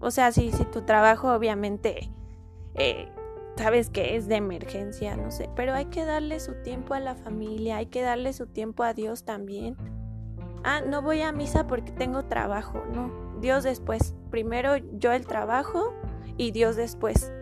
O 0.00 0.10
sea, 0.10 0.32
si, 0.32 0.50
si 0.50 0.64
tu 0.64 0.82
trabajo 0.82 1.32
obviamente 1.32 2.10
eh, 2.74 3.08
sabes 3.56 3.90
que 3.90 4.16
es 4.16 4.28
de 4.28 4.36
emergencia, 4.36 5.16
no 5.16 5.30
sé, 5.30 5.48
pero 5.54 5.74
hay 5.74 5.86
que 5.86 6.04
darle 6.04 6.40
su 6.40 6.54
tiempo 6.62 6.94
a 6.94 7.00
la 7.00 7.14
familia, 7.14 7.76
hay 7.76 7.86
que 7.86 8.02
darle 8.02 8.32
su 8.32 8.46
tiempo 8.46 8.82
a 8.82 8.94
Dios 8.94 9.24
también. 9.24 9.76
Ah, 10.64 10.80
no 10.80 11.02
voy 11.02 11.22
a 11.22 11.32
misa 11.32 11.66
porque 11.66 11.92
tengo 11.92 12.24
trabajo, 12.24 12.82
no, 12.92 13.10
Dios 13.40 13.64
después. 13.64 14.14
Primero 14.30 14.76
yo 14.76 15.12
el 15.12 15.26
trabajo 15.26 15.92
y 16.36 16.52
Dios 16.52 16.76
después. 16.76 17.32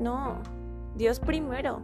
No, 0.00 0.40
Dios 0.96 1.20
primero. 1.20 1.82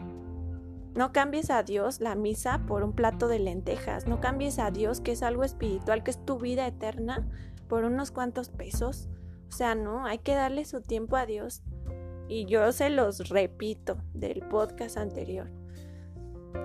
No 0.95 1.13
cambies 1.13 1.51
a 1.51 1.63
Dios 1.63 2.01
la 2.01 2.15
misa 2.15 2.63
por 2.67 2.83
un 2.83 2.95
plato 2.95 3.29
de 3.29 3.39
lentejas. 3.39 4.07
No 4.07 4.21
cambies 4.21 4.59
a 4.59 4.71
Dios, 4.71 5.01
que 5.03 5.13
es 5.13 5.23
algo 5.23 5.45
espiritual, 5.45 6.03
que 6.03 6.11
es 6.11 6.25
tu 6.25 6.39
vida 6.39 6.67
eterna, 6.67 7.29
por 7.69 7.85
unos 7.85 8.13
cuantos 8.13 8.49
pesos. 8.49 9.11
O 9.49 9.53
sea, 9.53 9.75
no, 9.75 10.07
hay 10.07 10.19
que 10.19 10.35
darle 10.35 10.65
su 10.65 10.81
tiempo 10.81 11.17
a 11.17 11.27
Dios. 11.27 11.63
Y 12.29 12.47
yo 12.47 12.73
se 12.73 12.91
los 12.91 13.29
repito 13.29 13.99
del 14.15 14.41
podcast 14.41 14.97
anterior. 14.97 15.49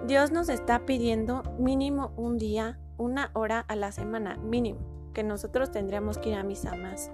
Dios 0.07 0.31
nos 0.31 0.49
está 0.49 0.85
pidiendo 0.85 1.43
mínimo 1.59 2.13
un 2.17 2.37
día, 2.37 2.79
una 2.97 3.29
hora 3.33 3.59
a 3.59 3.75
la 3.75 3.91
semana, 3.91 4.37
mínimo, 4.37 4.79
que 5.13 5.23
nosotros 5.23 5.71
tendríamos 5.71 6.17
que 6.17 6.29
ir 6.29 6.35
a 6.35 6.43
misa 6.43 6.75
más. 6.75 7.11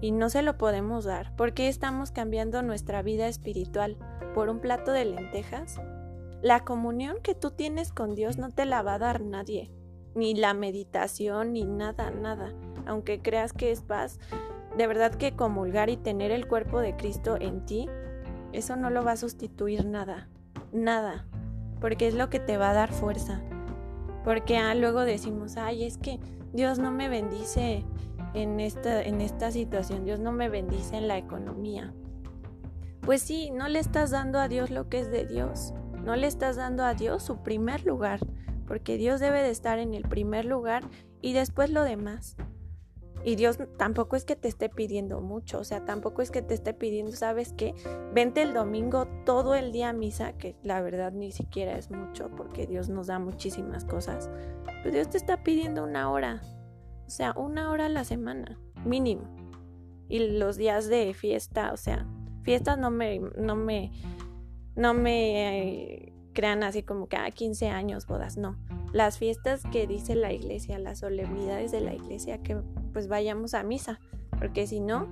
Y 0.00 0.10
no 0.10 0.28
se 0.28 0.42
lo 0.42 0.58
podemos 0.58 1.04
dar. 1.04 1.34
porque 1.36 1.68
estamos 1.68 2.10
cambiando 2.10 2.62
nuestra 2.62 3.02
vida 3.02 3.28
espiritual 3.28 3.96
por 4.34 4.48
un 4.48 4.60
plato 4.60 4.92
de 4.92 5.04
lentejas? 5.04 5.80
La 6.42 6.64
comunión 6.64 7.16
que 7.22 7.34
tú 7.34 7.50
tienes 7.50 7.92
con 7.92 8.14
Dios 8.14 8.36
no 8.36 8.50
te 8.50 8.66
la 8.66 8.82
va 8.82 8.94
a 8.94 8.98
dar 8.98 9.20
nadie. 9.20 9.70
Ni 10.14 10.34
la 10.34 10.54
meditación, 10.54 11.52
ni 11.52 11.64
nada, 11.64 12.10
nada. 12.10 12.52
Aunque 12.86 13.20
creas 13.20 13.52
que 13.52 13.70
es 13.70 13.80
paz, 13.80 14.18
de 14.76 14.86
verdad 14.86 15.14
que 15.14 15.34
comulgar 15.34 15.88
y 15.88 15.96
tener 15.96 16.30
el 16.30 16.46
cuerpo 16.46 16.80
de 16.80 16.96
Cristo 16.96 17.36
en 17.40 17.64
ti, 17.64 17.88
eso 18.52 18.76
no 18.76 18.90
lo 18.90 19.04
va 19.04 19.12
a 19.12 19.16
sustituir 19.16 19.86
nada, 19.86 20.28
nada, 20.72 21.26
porque 21.80 22.08
es 22.08 22.14
lo 22.14 22.28
que 22.28 22.40
te 22.40 22.56
va 22.56 22.70
a 22.70 22.74
dar 22.74 22.92
fuerza. 22.92 23.40
Porque 24.24 24.58
ah, 24.58 24.74
luego 24.74 25.02
decimos, 25.02 25.56
ay, 25.56 25.84
es 25.84 25.98
que 25.98 26.20
Dios 26.52 26.78
no 26.78 26.90
me 26.90 27.08
bendice 27.08 27.84
en 28.34 28.60
esta, 28.60 29.02
en 29.02 29.20
esta 29.20 29.50
situación, 29.50 30.04
Dios 30.04 30.20
no 30.20 30.32
me 30.32 30.48
bendice 30.48 30.96
en 30.96 31.08
la 31.08 31.16
economía. 31.16 31.94
Pues 33.00 33.22
sí, 33.22 33.50
no 33.50 33.68
le 33.68 33.78
estás 33.78 34.10
dando 34.10 34.38
a 34.40 34.48
Dios 34.48 34.70
lo 34.70 34.88
que 34.88 34.98
es 34.98 35.10
de 35.10 35.26
Dios, 35.26 35.72
no 36.04 36.16
le 36.16 36.26
estás 36.26 36.56
dando 36.56 36.84
a 36.84 36.94
Dios 36.94 37.22
su 37.22 37.42
primer 37.42 37.86
lugar, 37.86 38.20
porque 38.66 38.96
Dios 38.98 39.20
debe 39.20 39.42
de 39.42 39.50
estar 39.50 39.78
en 39.78 39.94
el 39.94 40.02
primer 40.02 40.44
lugar 40.44 40.82
y 41.22 41.32
después 41.32 41.70
lo 41.70 41.84
demás. 41.84 42.36
Y 43.26 43.34
Dios 43.34 43.58
tampoco 43.76 44.14
es 44.14 44.24
que 44.24 44.36
te 44.36 44.46
esté 44.46 44.68
pidiendo 44.68 45.20
mucho, 45.20 45.58
o 45.58 45.64
sea, 45.64 45.84
tampoco 45.84 46.22
es 46.22 46.30
que 46.30 46.42
te 46.42 46.54
esté 46.54 46.74
pidiendo, 46.74 47.10
¿sabes 47.10 47.52
qué? 47.52 47.74
Vente 48.14 48.40
el 48.40 48.54
domingo 48.54 49.08
todo 49.24 49.56
el 49.56 49.72
día 49.72 49.88
a 49.88 49.92
misa, 49.92 50.34
que 50.34 50.54
la 50.62 50.80
verdad 50.80 51.10
ni 51.10 51.32
siquiera 51.32 51.76
es 51.76 51.90
mucho, 51.90 52.30
porque 52.36 52.68
Dios 52.68 52.88
nos 52.88 53.08
da 53.08 53.18
muchísimas 53.18 53.84
cosas. 53.84 54.30
Pero 54.64 54.94
Dios 54.94 55.10
te 55.10 55.16
está 55.16 55.42
pidiendo 55.42 55.82
una 55.82 56.08
hora, 56.08 56.40
o 57.04 57.10
sea, 57.10 57.32
una 57.32 57.72
hora 57.72 57.86
a 57.86 57.88
la 57.88 58.04
semana, 58.04 58.60
mínimo. 58.84 59.24
Y 60.08 60.20
los 60.38 60.56
días 60.56 60.86
de 60.86 61.12
fiesta, 61.12 61.72
o 61.72 61.76
sea, 61.76 62.06
fiestas 62.44 62.78
no 62.78 62.92
me, 62.92 63.18
no 63.18 63.56
me, 63.56 63.90
no 64.76 64.94
me 64.94 65.64
eh, 65.64 66.15
crean 66.36 66.62
así 66.62 66.82
como 66.82 67.08
que 67.08 67.16
a 67.16 67.24
ah, 67.24 67.30
15 67.30 67.70
años, 67.70 68.06
bodas, 68.06 68.36
no. 68.36 68.56
Las 68.92 69.18
fiestas 69.18 69.62
que 69.72 69.86
dice 69.86 70.14
la 70.14 70.32
iglesia, 70.32 70.78
las 70.78 70.98
solemnidades 70.98 71.72
de 71.72 71.80
la 71.80 71.94
iglesia, 71.94 72.42
que 72.42 72.56
pues 72.92 73.08
vayamos 73.08 73.54
a 73.54 73.62
misa, 73.62 73.98
porque 74.38 74.66
si 74.66 74.80
no, 74.80 75.08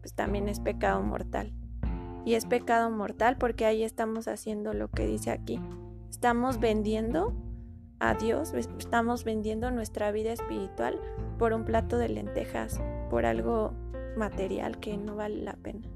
pues 0.00 0.14
también 0.14 0.48
es 0.48 0.58
pecado 0.58 1.00
mortal. 1.02 1.52
Y 2.24 2.34
es 2.34 2.44
pecado 2.44 2.90
mortal 2.90 3.36
porque 3.38 3.66
ahí 3.66 3.84
estamos 3.84 4.26
haciendo 4.26 4.74
lo 4.74 4.90
que 4.90 5.06
dice 5.06 5.30
aquí. 5.30 5.60
Estamos 6.10 6.58
vendiendo 6.58 7.32
a 8.00 8.14
Dios, 8.14 8.52
estamos 8.52 9.24
vendiendo 9.24 9.70
nuestra 9.70 10.10
vida 10.10 10.32
espiritual 10.32 10.98
por 11.38 11.52
un 11.52 11.64
plato 11.64 11.98
de 11.98 12.08
lentejas, 12.08 12.80
por 13.10 13.26
algo 13.26 13.72
material 14.16 14.80
que 14.80 14.96
no 14.96 15.14
vale 15.14 15.42
la 15.42 15.54
pena. 15.54 15.88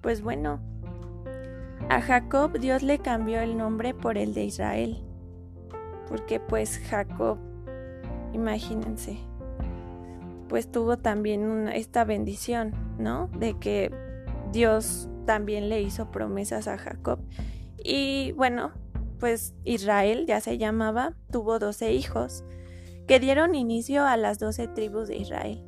Pues 0.00 0.22
bueno, 0.22 0.60
a 1.88 2.00
Jacob 2.00 2.58
Dios 2.58 2.82
le 2.82 2.98
cambió 2.98 3.40
el 3.40 3.56
nombre 3.56 3.94
por 3.94 4.18
el 4.18 4.34
de 4.34 4.44
Israel, 4.44 5.02
porque 6.08 6.40
pues 6.40 6.78
Jacob, 6.78 7.38
imagínense, 8.32 9.18
pues 10.48 10.70
tuvo 10.70 10.98
también 10.98 11.68
esta 11.68 12.04
bendición, 12.04 12.74
¿no? 12.98 13.28
De 13.38 13.58
que 13.58 13.90
Dios 14.52 15.08
también 15.26 15.68
le 15.68 15.82
hizo 15.82 16.10
promesas 16.10 16.68
a 16.68 16.78
Jacob. 16.78 17.20
Y 17.82 18.32
bueno, 18.32 18.72
pues 19.18 19.54
Israel 19.64 20.24
ya 20.26 20.40
se 20.40 20.58
llamaba, 20.58 21.14
tuvo 21.30 21.58
doce 21.58 21.92
hijos 21.92 22.44
que 23.06 23.20
dieron 23.20 23.54
inicio 23.54 24.06
a 24.06 24.16
las 24.16 24.38
doce 24.38 24.68
tribus 24.68 25.08
de 25.08 25.16
Israel. 25.16 25.67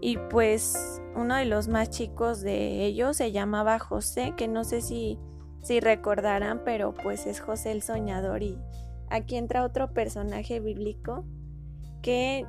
Y 0.00 0.16
pues 0.30 1.00
uno 1.16 1.36
de 1.36 1.44
los 1.44 1.68
más 1.68 1.90
chicos 1.90 2.40
de 2.40 2.84
ellos 2.84 3.16
se 3.16 3.32
llamaba 3.32 3.78
José, 3.78 4.34
que 4.36 4.46
no 4.48 4.64
sé 4.64 4.80
si, 4.80 5.18
si 5.62 5.80
recordarán, 5.80 6.62
pero 6.64 6.94
pues 6.94 7.26
es 7.26 7.40
José 7.40 7.72
el 7.72 7.82
soñador. 7.82 8.42
Y 8.42 8.58
aquí 9.10 9.36
entra 9.36 9.64
otro 9.64 9.92
personaje 9.92 10.60
bíblico 10.60 11.24
que 12.02 12.46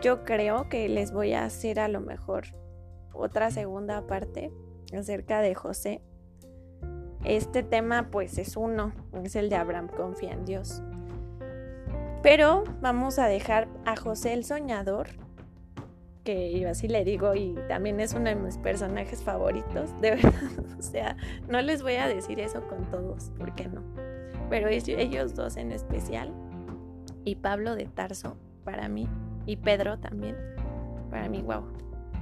yo 0.00 0.24
creo 0.24 0.68
que 0.68 0.88
les 0.88 1.12
voy 1.12 1.32
a 1.32 1.44
hacer 1.44 1.80
a 1.80 1.88
lo 1.88 2.00
mejor 2.00 2.44
otra 3.12 3.50
segunda 3.50 4.06
parte 4.06 4.52
acerca 4.96 5.40
de 5.40 5.54
José. 5.54 6.02
Este 7.24 7.64
tema 7.64 8.10
pues 8.10 8.38
es 8.38 8.56
uno, 8.56 8.92
es 9.24 9.34
el 9.34 9.48
de 9.48 9.56
Abraham 9.56 9.88
confía 9.88 10.32
en 10.32 10.44
Dios. 10.44 10.82
Pero 12.22 12.64
vamos 12.80 13.18
a 13.18 13.26
dejar 13.26 13.68
a 13.84 13.96
José 13.96 14.32
el 14.34 14.44
soñador, 14.44 15.08
que 16.28 16.60
yo 16.60 16.68
así 16.68 16.88
le 16.88 17.06
digo 17.06 17.34
y 17.34 17.54
también 17.68 18.00
es 18.00 18.12
uno 18.12 18.28
de 18.28 18.34
mis 18.34 18.58
personajes 18.58 19.22
favoritos, 19.22 19.98
de 20.02 20.10
verdad. 20.16 20.52
O 20.78 20.82
sea, 20.82 21.16
no 21.48 21.62
les 21.62 21.82
voy 21.82 21.94
a 21.94 22.06
decir 22.06 22.38
eso 22.38 22.68
con 22.68 22.84
todos, 22.90 23.32
porque 23.38 23.66
no. 23.66 23.82
Pero 24.50 24.68
ellos 24.68 25.34
dos 25.34 25.56
en 25.56 25.72
especial 25.72 26.30
y 27.24 27.36
Pablo 27.36 27.74
de 27.74 27.86
Tarso 27.86 28.36
para 28.62 28.90
mí 28.90 29.08
y 29.46 29.56
Pedro 29.56 30.00
también. 30.00 30.36
Para 31.10 31.30
mí, 31.30 31.40
wow. 31.40 31.64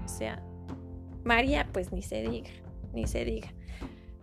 O 0.04 0.08
sea, 0.08 0.40
María, 1.24 1.68
pues 1.72 1.90
ni 1.90 2.02
se 2.02 2.22
diga, 2.22 2.50
ni 2.92 3.08
se 3.08 3.24
diga. 3.24 3.48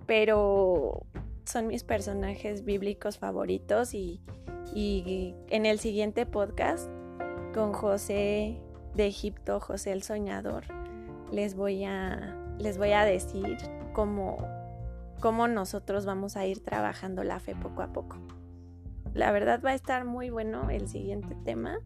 Pero 0.06 1.06
son 1.44 1.68
mis 1.68 1.84
personajes 1.84 2.64
bíblicos 2.64 3.18
favoritos 3.18 3.94
y, 3.94 4.22
y 4.74 5.36
en 5.50 5.66
el 5.66 5.78
siguiente 5.80 6.26
podcast 6.26 6.90
con 7.54 7.74
José 7.74 8.62
de 8.96 9.08
Egipto, 9.08 9.60
José 9.60 9.92
el 9.92 10.04
Soñador, 10.04 10.66
les 11.32 11.56
voy 11.56 11.84
a, 11.84 12.36
les 12.60 12.78
voy 12.78 12.92
a 12.92 13.04
decir 13.04 13.58
cómo, 13.94 14.38
cómo 15.20 15.48
nosotros 15.48 16.06
vamos 16.06 16.38
a 16.38 16.46
ir 16.46 16.64
trabajando 16.64 17.24
la 17.24 17.40
fe 17.40 17.56
poco 17.56 17.82
a 17.82 17.94
poco. 17.94 18.18
La 19.14 19.32
verdad 19.32 19.62
va 19.64 19.72
a 19.72 19.76
estar 19.76 20.06
muy 20.06 20.30
bueno 20.30 20.70
el 20.70 20.88
siguiente 20.88 21.36
tema 21.44 21.80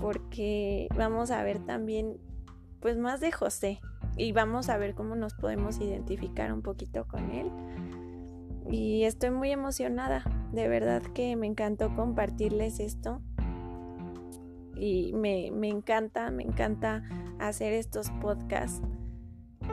porque 0.00 0.88
vamos 0.96 1.30
a 1.30 1.42
ver 1.42 1.58
también 1.64 2.18
pues 2.80 2.96
más 2.96 3.20
de 3.20 3.30
José 3.32 3.80
y 4.16 4.32
vamos 4.32 4.68
a 4.68 4.78
ver 4.78 4.94
cómo 4.94 5.14
nos 5.14 5.34
podemos 5.34 5.80
identificar 5.80 6.52
un 6.52 6.62
poquito 6.62 7.06
con 7.06 7.30
él. 7.30 7.50
Y 8.70 9.04
estoy 9.04 9.30
muy 9.30 9.50
emocionada, 9.50 10.24
de 10.52 10.68
verdad 10.68 11.02
que 11.02 11.34
me 11.36 11.46
encantó 11.46 11.94
compartirles 11.94 12.80
esto. 12.80 13.20
Y 14.80 15.12
me, 15.12 15.50
me 15.52 15.68
encanta, 15.68 16.30
me 16.30 16.42
encanta 16.42 17.04
hacer 17.38 17.74
estos 17.74 18.10
podcasts 18.22 18.82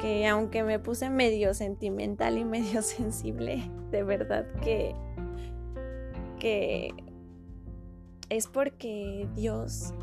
que 0.01 0.27
aunque 0.27 0.63
me 0.63 0.79
puse 0.79 1.09
medio 1.09 1.53
sentimental 1.53 2.37
y 2.37 2.45
medio 2.45 2.81
sensible, 2.81 3.71
de 3.89 4.03
verdad 4.03 4.45
que, 4.61 4.93
que 6.39 6.93
es 8.29 8.47
porque 8.47 9.27
Dios 9.33 9.93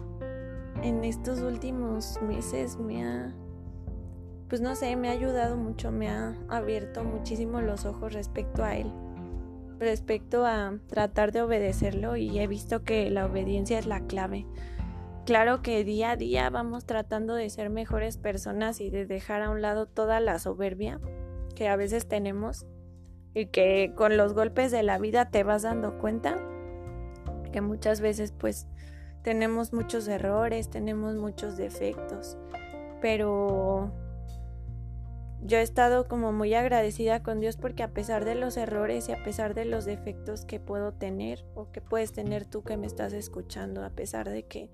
en 0.83 1.05
estos 1.05 1.41
últimos 1.41 2.21
meses 2.23 2.79
me 2.79 3.05
ha, 3.05 3.35
pues 4.49 4.61
no 4.61 4.75
sé, 4.75 4.97
me 4.97 5.09
ha 5.09 5.13
ayudado 5.13 5.57
mucho, 5.57 5.93
me 5.93 6.09
ha 6.09 6.37
abierto 6.49 7.05
muchísimo 7.05 7.61
los 7.61 7.85
ojos 7.85 8.13
respecto 8.13 8.65
a 8.65 8.77
él, 8.77 8.91
respecto 9.79 10.45
a 10.45 10.79
tratar 10.89 11.33
de 11.33 11.43
obedecerlo 11.43 12.17
y 12.17 12.39
he 12.39 12.47
visto 12.47 12.83
que 12.83 13.11
la 13.11 13.27
obediencia 13.27 13.79
es 13.79 13.87
la 13.87 14.01
clave. 14.07 14.47
Claro 15.25 15.63
que 15.63 15.85
día 15.85 16.11
a 16.11 16.17
día 16.17 16.51
vamos 16.51 16.85
tratando 16.85 17.35
de 17.35 17.49
ser 17.49 17.71
mejores 17.71 18.19
personas 18.19 18.83
y 18.83 18.91
de 18.91 19.07
dejar 19.07 19.41
a 19.41 19.49
un 19.49 19.63
lado 19.63 19.87
toda 19.87 20.21
la 20.21 20.39
soberbia 20.39 21.01
que 21.55 21.67
a 21.67 21.77
veces 21.77 22.07
tenemos 22.07 22.67
y 23.33 23.47
que 23.47 23.95
con 23.97 24.19
los 24.19 24.35
golpes 24.35 24.71
de 24.71 24.83
la 24.83 24.99
vida 24.99 25.31
te 25.31 25.43
vas 25.43 25.63
dando 25.63 25.99
cuenta 25.99 26.37
que 27.53 27.63
muchas 27.63 28.03
veces 28.03 28.33
pues 28.33 28.67
tenemos 29.23 29.73
muchos 29.73 30.09
errores, 30.09 30.69
tenemos 30.69 31.15
muchos 31.15 31.57
defectos, 31.57 32.37
pero 33.01 33.91
yo 35.41 35.57
he 35.57 35.63
estado 35.63 36.07
como 36.07 36.33
muy 36.33 36.53
agradecida 36.53 37.23
con 37.23 37.41
Dios 37.41 37.57
porque 37.57 37.83
a 37.83 37.95
pesar 37.95 38.27
de 38.27 38.35
los 38.35 38.59
errores 38.59 39.09
y 39.09 39.13
a 39.13 39.25
pesar 39.25 39.55
de 39.55 39.65
los 39.65 39.87
defectos 39.87 40.45
que 40.45 40.61
puedo 40.61 40.93
tener 40.93 41.47
o 41.55 41.71
que 41.73 41.81
puedes 41.81 42.13
tener 42.13 42.45
tú 42.45 42.63
que 42.63 42.77
me 42.77 42.87
estás 42.87 43.15
escuchando, 43.15 43.83
a 43.83 43.91
pesar 43.91 44.29
de 44.29 44.43
que 44.43 44.71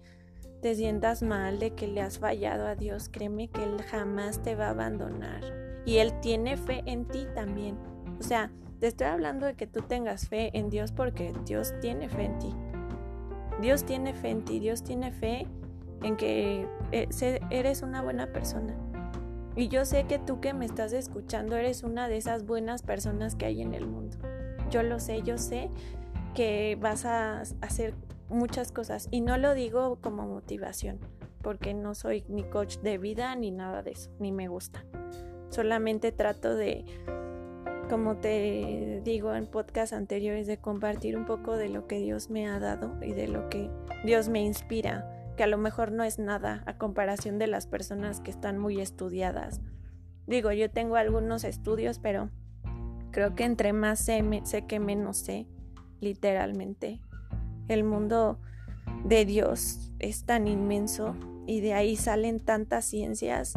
te 0.61 0.75
sientas 0.75 1.23
mal, 1.23 1.59
de 1.59 1.71
que 1.75 1.87
le 1.87 2.03
has 2.03 2.19
fallado 2.19 2.67
a 2.67 2.75
Dios, 2.75 3.09
créeme 3.09 3.49
que 3.49 3.65
Él 3.65 3.83
jamás 3.83 4.43
te 4.43 4.55
va 4.55 4.67
a 4.67 4.71
abandonar 4.71 5.43
y 5.85 5.99
Él 5.99 6.13
tiene 6.21 6.57
fe 6.57 6.83
en 6.87 7.07
ti 7.07 7.27
también. 7.35 7.79
O 8.19 8.23
sea, 8.23 8.51
te 8.79 8.87
estoy 8.87 9.07
hablando 9.07 9.47
de 9.47 9.55
que 9.55 9.67
tú 9.67 9.83
tengas 9.83 10.29
fe 10.29 10.51
en 10.57 10.71
Dios 10.71 10.93
porque 10.93 11.33
Dios 11.47 11.73
tiene 11.81 12.09
fe 12.09 12.25
en 12.25 12.39
ti. 12.39 12.55
Dios 13.61 13.85
tiene 13.85 14.15
fe 14.15 14.31
en 14.31 14.45
ti, 14.45 14.59
Dios 14.59 14.83
tiene 14.83 15.13
fe 15.13 15.47
en 16.03 16.17
que 16.17 16.67
eh, 16.93 17.09
eres 17.51 17.83
una 17.83 18.03
buena 18.03 18.27
persona. 18.33 18.75
Y 19.57 19.69
yo 19.69 19.85
sé 19.85 20.05
que 20.05 20.19
tú 20.19 20.41
que 20.41 20.55
me 20.55 20.65
estás 20.65 20.93
escuchando 20.93 21.57
eres 21.57 21.83
una 21.83 22.09
de 22.09 22.17
esas 22.17 22.47
buenas 22.47 22.83
personas 22.83 23.35
que 23.35 23.47
hay 23.47 23.63
en 23.63 23.75
el 23.75 23.87
mundo. 23.87 24.17
Yo 24.71 24.83
lo 24.83 25.01
sé, 25.01 25.23
yo 25.23 25.37
sé 25.37 25.71
que 26.35 26.79
vas 26.81 27.05
a 27.05 27.43
hacer 27.61 27.95
muchas 28.31 28.73
cosas 28.73 29.09
y 29.11 29.21
no 29.21 29.37
lo 29.37 29.55
digo 29.55 29.99
como 30.01 30.27
motivación, 30.27 30.99
porque 31.43 31.75
no 31.75 31.95
soy 31.95 32.25
ni 32.29 32.45
coach 32.45 32.79
de 32.79 32.99
vida 32.99 33.35
ni 33.37 33.51
nada 33.51 33.83
de 33.83 33.93
eso, 33.93 34.11
ni 34.19 34.33
me 34.33 34.49
gusta. 34.49 34.85
Solamente 35.51 36.13
trato 36.13 36.55
de 36.55 36.85
como 37.91 38.19
te 38.19 39.01
digo 39.05 39.35
en 39.35 39.49
podcast 39.49 39.93
anteriores, 39.93 40.47
de 40.47 40.59
compartir 40.59 41.17
un 41.17 41.27
poco 41.27 41.57
de 41.57 41.69
lo 41.69 41.89
que 41.89 41.99
Dios 41.99 42.31
me 42.31 42.47
ha 42.47 42.61
dado 42.61 42.97
y 43.03 43.15
de 43.15 43.27
lo 43.27 43.49
que 43.49 43.69
Dios 44.05 44.29
me 44.29 44.41
inspira, 44.41 45.33
que 45.37 45.43
a 45.43 45.49
lo 45.49 45.59
mejor 45.59 45.91
no 45.91 46.05
es 46.05 46.21
nada 46.21 46.63
a 46.67 46.79
comparación 46.79 47.41
de 47.41 47.49
las 47.49 47.67
personas 47.67 48.21
que 48.21 48.31
están 48.31 48.59
muy 48.59 48.81
estudiadas. 48.81 49.61
Digo, 50.29 50.53
yo 50.53 50.71
tengo 50.71 50.95
algunos 50.95 51.43
estudios, 51.43 51.99
pero 51.99 52.31
creo 53.11 53.35
que 53.35 53.43
entre 53.43 53.73
más 53.73 53.99
sé, 53.99 54.23
sé 54.45 54.67
que 54.67 54.79
menos 54.79 55.17
sé, 55.17 55.49
literalmente. 56.01 57.01
El 57.71 57.85
mundo 57.85 58.41
de 59.05 59.25
Dios 59.25 59.93
es 60.01 60.25
tan 60.25 60.49
inmenso 60.49 61.15
y 61.47 61.61
de 61.61 61.73
ahí 61.73 61.95
salen 61.95 62.41
tantas 62.41 62.85
ciencias 62.85 63.55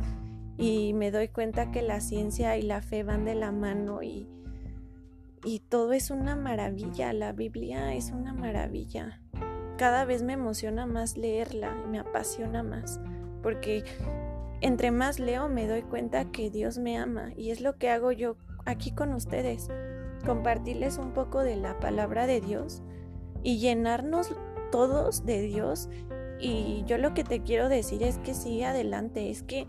y 0.55 0.93
me 0.93 1.09
doy 1.09 1.30
cuenta 1.30 1.72
que 1.72 1.82
la 1.82 1.99
ciencia 1.99 2.55
y 2.55 2.61
la 2.61 2.84
fe 2.84 3.01
van 3.01 3.26
de 3.26 3.34
la 3.34 3.51
mano 3.51 4.03
y, 4.03 4.30
y 5.43 5.61
todo 5.61 5.93
es 5.93 6.11
una 6.11 6.36
maravilla, 6.36 7.11
la 7.11 7.32
Biblia 7.32 7.95
es 7.95 8.11
una 8.11 8.34
maravilla. 8.34 9.20
Cada 9.80 10.05
vez 10.05 10.22
me 10.22 10.34
emociona 10.34 10.86
más 10.86 11.18
leerla 11.18 11.76
y 11.84 11.89
me 11.89 11.97
apasiona 11.97 12.61
más 12.61 13.01
porque 13.41 13.84
entre 14.61 14.91
más 14.91 15.18
leo 15.18 15.49
me 15.49 15.68
doy 15.68 15.82
cuenta 15.82 16.30
que 16.30 16.51
Dios 16.51 16.78
me 16.78 16.99
ama 16.99 17.32
y 17.36 17.49
es 17.49 17.61
lo 17.61 17.80
que 17.80 17.89
hago 17.89 18.11
yo 18.11 18.38
aquí 18.64 18.91
con 18.91 19.11
ustedes, 19.11 19.72
compartirles 20.24 20.99
un 20.99 21.14
poco 21.14 21.39
de 21.39 21.55
la 21.55 21.80
palabra 21.80 22.28
de 22.28 22.41
Dios 22.41 22.84
y 23.43 23.59
llenarnos 23.59 24.33
todos 24.71 25.25
de 25.25 25.41
Dios. 25.41 25.89
Y 26.39 26.83
yo 26.85 26.97
lo 26.97 27.13
que 27.13 27.23
te 27.23 27.41
quiero 27.41 27.69
decir 27.69 28.03
es 28.03 28.17
que 28.17 28.33
sigue 28.33 28.65
adelante, 28.65 29.29
es 29.29 29.43
que 29.43 29.67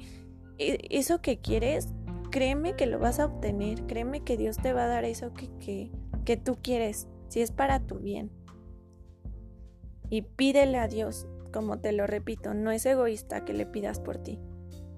e, 0.59 0.79
eso 0.91 1.21
que 1.21 1.39
quieres, 1.39 1.89
créeme 2.31 2.75
que 2.75 2.87
lo 2.87 2.99
vas 2.99 3.21
a 3.21 3.27
obtener, 3.27 3.87
créeme 3.87 4.23
que 4.23 4.37
Dios 4.37 4.57
te 4.57 4.73
va 4.73 4.85
a 4.85 4.89
dar 4.89 5.05
eso 5.05 5.35
que, 5.35 5.51
que, 5.59 5.93
que 6.25 6.37
tú 6.37 6.59
quieres, 6.63 7.07
si 7.29 7.43
es 7.43 7.51
para 7.51 7.81
tu 7.81 7.99
bien. 7.99 8.31
Y 10.11 10.23
pídele 10.23 10.79
a 10.79 10.89
Dios, 10.89 11.27
como 11.53 11.79
te 11.79 11.93
lo 11.93 12.07
repito, 12.07 12.55
no 12.55 12.71
es 12.71 12.87
egoísta 12.87 13.45
que 13.45 13.53
le 13.53 13.67
pidas 13.67 14.01
por 14.01 14.19
ti. 14.19 14.39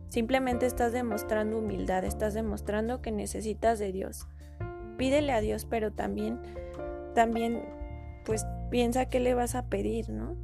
Simplemente 0.09 0.67
estás 0.67 0.93
demostrando 0.93 1.59
humildad, 1.59 2.05
estás 2.05 2.33
demostrando 2.33 3.03
que 3.03 3.13
necesitas 3.13 3.79
de 3.79 3.93
Dios. 3.93 4.27
Pídele 4.97 5.33
a 5.33 5.41
Dios, 5.41 5.67
pero 5.67 5.93
también, 5.93 6.41
también, 7.15 7.63
pues 8.25 8.47
piensa 8.71 9.07
qué 9.07 9.21
le 9.21 9.35
vas 9.35 9.55
a 9.55 9.67
pedir, 9.69 10.11
¿no? 10.11 10.37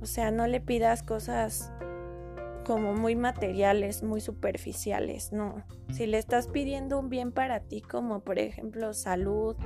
O 0.00 0.06
sea, 0.06 0.30
no 0.30 0.46
le 0.46 0.60
pidas 0.60 1.02
cosas 1.02 1.72
como 2.64 2.92
muy 2.92 3.16
materiales, 3.16 4.02
muy 4.02 4.20
superficiales, 4.20 5.32
no. 5.32 5.64
Si 5.90 6.06
le 6.06 6.18
estás 6.18 6.48
pidiendo 6.48 6.98
un 6.98 7.08
bien 7.08 7.32
para 7.32 7.60
ti, 7.60 7.80
como 7.80 8.20
por 8.20 8.38
ejemplo 8.38 8.92
salud, 8.92 9.56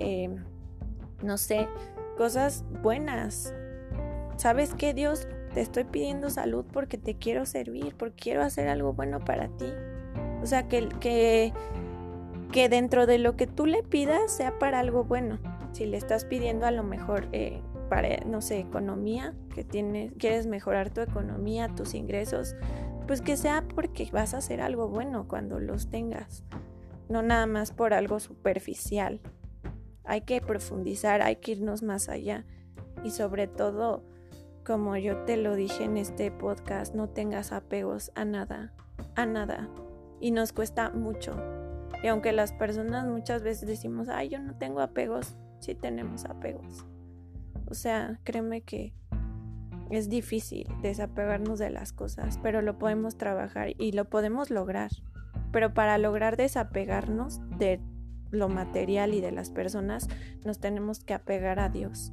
eh, 0.00 0.34
no 1.22 1.38
sé, 1.38 1.68
cosas 2.16 2.64
buenas. 2.82 3.54
¿Sabes 4.36 4.74
qué, 4.74 4.94
Dios? 4.94 5.28
Te 5.54 5.60
estoy 5.60 5.84
pidiendo 5.84 6.28
salud 6.28 6.64
porque 6.72 6.98
te 6.98 7.14
quiero 7.14 7.46
servir, 7.46 7.94
porque 7.96 8.16
quiero 8.16 8.42
hacer 8.42 8.68
algo 8.68 8.92
bueno 8.92 9.20
para 9.20 9.48
ti. 9.48 9.72
O 10.42 10.46
sea, 10.46 10.66
que, 10.66 10.88
que, 11.00 11.52
que 12.52 12.68
dentro 12.68 13.06
de 13.06 13.18
lo 13.18 13.36
que 13.36 13.46
tú 13.46 13.64
le 13.64 13.84
pidas 13.84 14.32
sea 14.32 14.58
para 14.58 14.80
algo 14.80 15.04
bueno. 15.04 15.38
Si 15.74 15.86
le 15.86 15.96
estás 15.96 16.24
pidiendo 16.24 16.66
a 16.66 16.70
lo 16.70 16.84
mejor 16.84 17.26
eh, 17.32 17.60
para, 17.90 18.18
no 18.24 18.40
sé, 18.40 18.60
economía, 18.60 19.34
que 19.52 19.64
tienes, 19.64 20.12
quieres 20.20 20.46
mejorar 20.46 20.90
tu 20.90 21.00
economía, 21.00 21.68
tus 21.74 21.94
ingresos, 21.94 22.54
pues 23.08 23.20
que 23.20 23.36
sea 23.36 23.64
porque 23.74 24.08
vas 24.12 24.34
a 24.34 24.38
hacer 24.38 24.60
algo 24.60 24.88
bueno 24.88 25.26
cuando 25.26 25.58
los 25.58 25.90
tengas, 25.90 26.44
no 27.08 27.22
nada 27.22 27.46
más 27.46 27.72
por 27.72 27.92
algo 27.92 28.20
superficial. 28.20 29.20
Hay 30.04 30.20
que 30.20 30.40
profundizar, 30.40 31.22
hay 31.22 31.36
que 31.36 31.50
irnos 31.52 31.82
más 31.82 32.08
allá 32.08 32.44
y 33.02 33.10
sobre 33.10 33.48
todo, 33.48 34.04
como 34.64 34.96
yo 34.96 35.24
te 35.24 35.36
lo 35.36 35.56
dije 35.56 35.82
en 35.82 35.96
este 35.96 36.30
podcast, 36.30 36.94
no 36.94 37.08
tengas 37.08 37.50
apegos 37.50 38.12
a 38.14 38.24
nada, 38.24 38.72
a 39.16 39.26
nada. 39.26 39.68
Y 40.20 40.30
nos 40.30 40.52
cuesta 40.52 40.90
mucho. 40.90 41.34
Y 42.04 42.06
aunque 42.06 42.30
las 42.30 42.52
personas 42.52 43.08
muchas 43.08 43.42
veces 43.42 43.66
decimos, 43.66 44.08
ay, 44.08 44.28
yo 44.28 44.38
no 44.38 44.56
tengo 44.56 44.80
apegos, 44.80 45.36
sí 45.64 45.74
tenemos 45.74 46.24
apegos. 46.24 46.86
O 47.66 47.74
sea, 47.74 48.20
créeme 48.24 48.62
que 48.62 48.94
es 49.90 50.08
difícil 50.08 50.66
desapegarnos 50.82 51.58
de 51.58 51.70
las 51.70 51.92
cosas, 51.92 52.38
pero 52.42 52.62
lo 52.62 52.78
podemos 52.78 53.16
trabajar 53.16 53.70
y 53.78 53.92
lo 53.92 54.06
podemos 54.06 54.50
lograr. 54.50 54.90
Pero 55.52 55.72
para 55.72 55.98
lograr 55.98 56.36
desapegarnos 56.36 57.40
de 57.58 57.80
lo 58.30 58.48
material 58.48 59.14
y 59.14 59.20
de 59.20 59.32
las 59.32 59.50
personas, 59.50 60.08
nos 60.44 60.58
tenemos 60.58 61.00
que 61.00 61.14
apegar 61.14 61.60
a 61.60 61.68
Dios. 61.68 62.12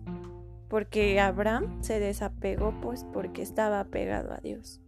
Porque 0.70 1.20
Abraham 1.20 1.82
se 1.82 2.00
desapegó 2.00 2.80
pues 2.82 3.06
porque 3.12 3.42
estaba 3.42 3.80
apegado 3.80 4.34
a 4.34 4.38
Dios. 4.38 4.82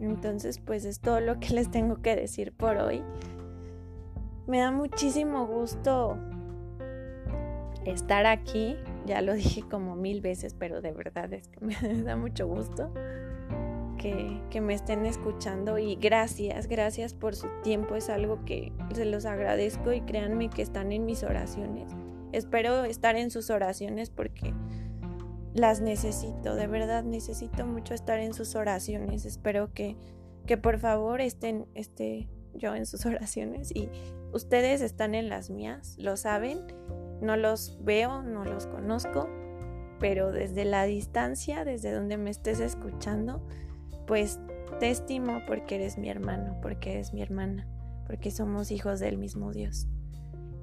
Entonces, 0.00 0.58
pues 0.58 0.84
es 0.86 1.00
todo 1.00 1.20
lo 1.20 1.38
que 1.38 1.54
les 1.54 1.70
tengo 1.70 2.00
que 2.00 2.16
decir 2.16 2.52
por 2.52 2.78
hoy. 2.78 3.02
Me 4.46 4.58
da 4.58 4.72
muchísimo 4.72 5.46
gusto 5.46 6.18
estar 7.84 8.26
aquí. 8.26 8.76
Ya 9.06 9.22
lo 9.22 9.34
dije 9.34 9.62
como 9.62 9.96
mil 9.96 10.20
veces, 10.20 10.54
pero 10.58 10.80
de 10.80 10.92
verdad 10.92 11.32
es 11.32 11.48
que 11.48 11.64
me 11.64 11.74
da 12.04 12.16
mucho 12.16 12.46
gusto 12.46 12.92
que, 13.98 14.40
que, 14.50 14.60
me 14.60 14.72
estén 14.72 15.04
escuchando 15.04 15.78
y 15.78 15.96
gracias, 15.96 16.68
gracias 16.68 17.12
por 17.12 17.36
su 17.36 17.48
tiempo. 17.62 17.96
Es 17.96 18.08
algo 18.08 18.44
que 18.44 18.72
se 18.94 19.04
los 19.04 19.26
agradezco 19.26 19.92
y 19.92 20.00
créanme 20.00 20.48
que 20.48 20.62
están 20.62 20.92
en 20.92 21.04
mis 21.04 21.22
oraciones. 21.22 21.92
Espero 22.32 22.84
estar 22.84 23.16
en 23.16 23.30
sus 23.30 23.50
oraciones 23.50 24.08
porque 24.08 24.54
las 25.52 25.80
necesito, 25.80 26.54
de 26.54 26.66
verdad 26.68 27.02
necesito 27.02 27.66
mucho 27.66 27.92
estar 27.92 28.20
en 28.20 28.32
sus 28.34 28.54
oraciones. 28.54 29.24
Espero 29.26 29.72
que, 29.74 29.96
que 30.46 30.56
por 30.56 30.78
favor 30.78 31.20
estén, 31.20 31.66
esté 31.74 32.28
yo 32.54 32.74
en 32.74 32.86
sus 32.86 33.04
oraciones 33.06 33.74
y 33.74 33.88
ustedes 34.32 34.80
están 34.80 35.14
en 35.14 35.28
las 35.28 35.50
mías, 35.50 35.96
lo 35.98 36.16
saben 36.16 36.60
no 37.20 37.36
los 37.36 37.78
veo, 37.84 38.22
no 38.22 38.44
los 38.44 38.66
conozco, 38.66 39.28
pero 39.98 40.32
desde 40.32 40.64
la 40.64 40.84
distancia, 40.84 41.64
desde 41.64 41.92
donde 41.92 42.16
me 42.16 42.30
estés 42.30 42.60
escuchando, 42.60 43.46
pues 44.06 44.40
te 44.78 44.90
estimo 44.90 45.42
porque 45.46 45.76
eres 45.76 45.98
mi 45.98 46.08
hermano, 46.08 46.58
porque 46.62 46.92
eres 46.92 47.12
mi 47.12 47.22
hermana, 47.22 47.68
porque 48.06 48.30
somos 48.30 48.70
hijos 48.70 49.00
del 49.00 49.18
mismo 49.18 49.52
Dios. 49.52 49.86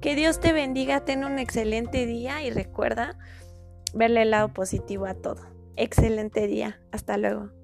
Que 0.00 0.14
Dios 0.14 0.40
te 0.40 0.52
bendiga, 0.52 1.04
ten 1.04 1.24
un 1.24 1.38
excelente 1.38 2.06
día 2.06 2.42
y 2.42 2.50
recuerda 2.50 3.18
verle 3.94 4.22
el 4.22 4.30
lado 4.30 4.52
positivo 4.52 5.06
a 5.06 5.14
todo. 5.14 5.40
Excelente 5.76 6.46
día, 6.46 6.80
hasta 6.92 7.16
luego. 7.16 7.57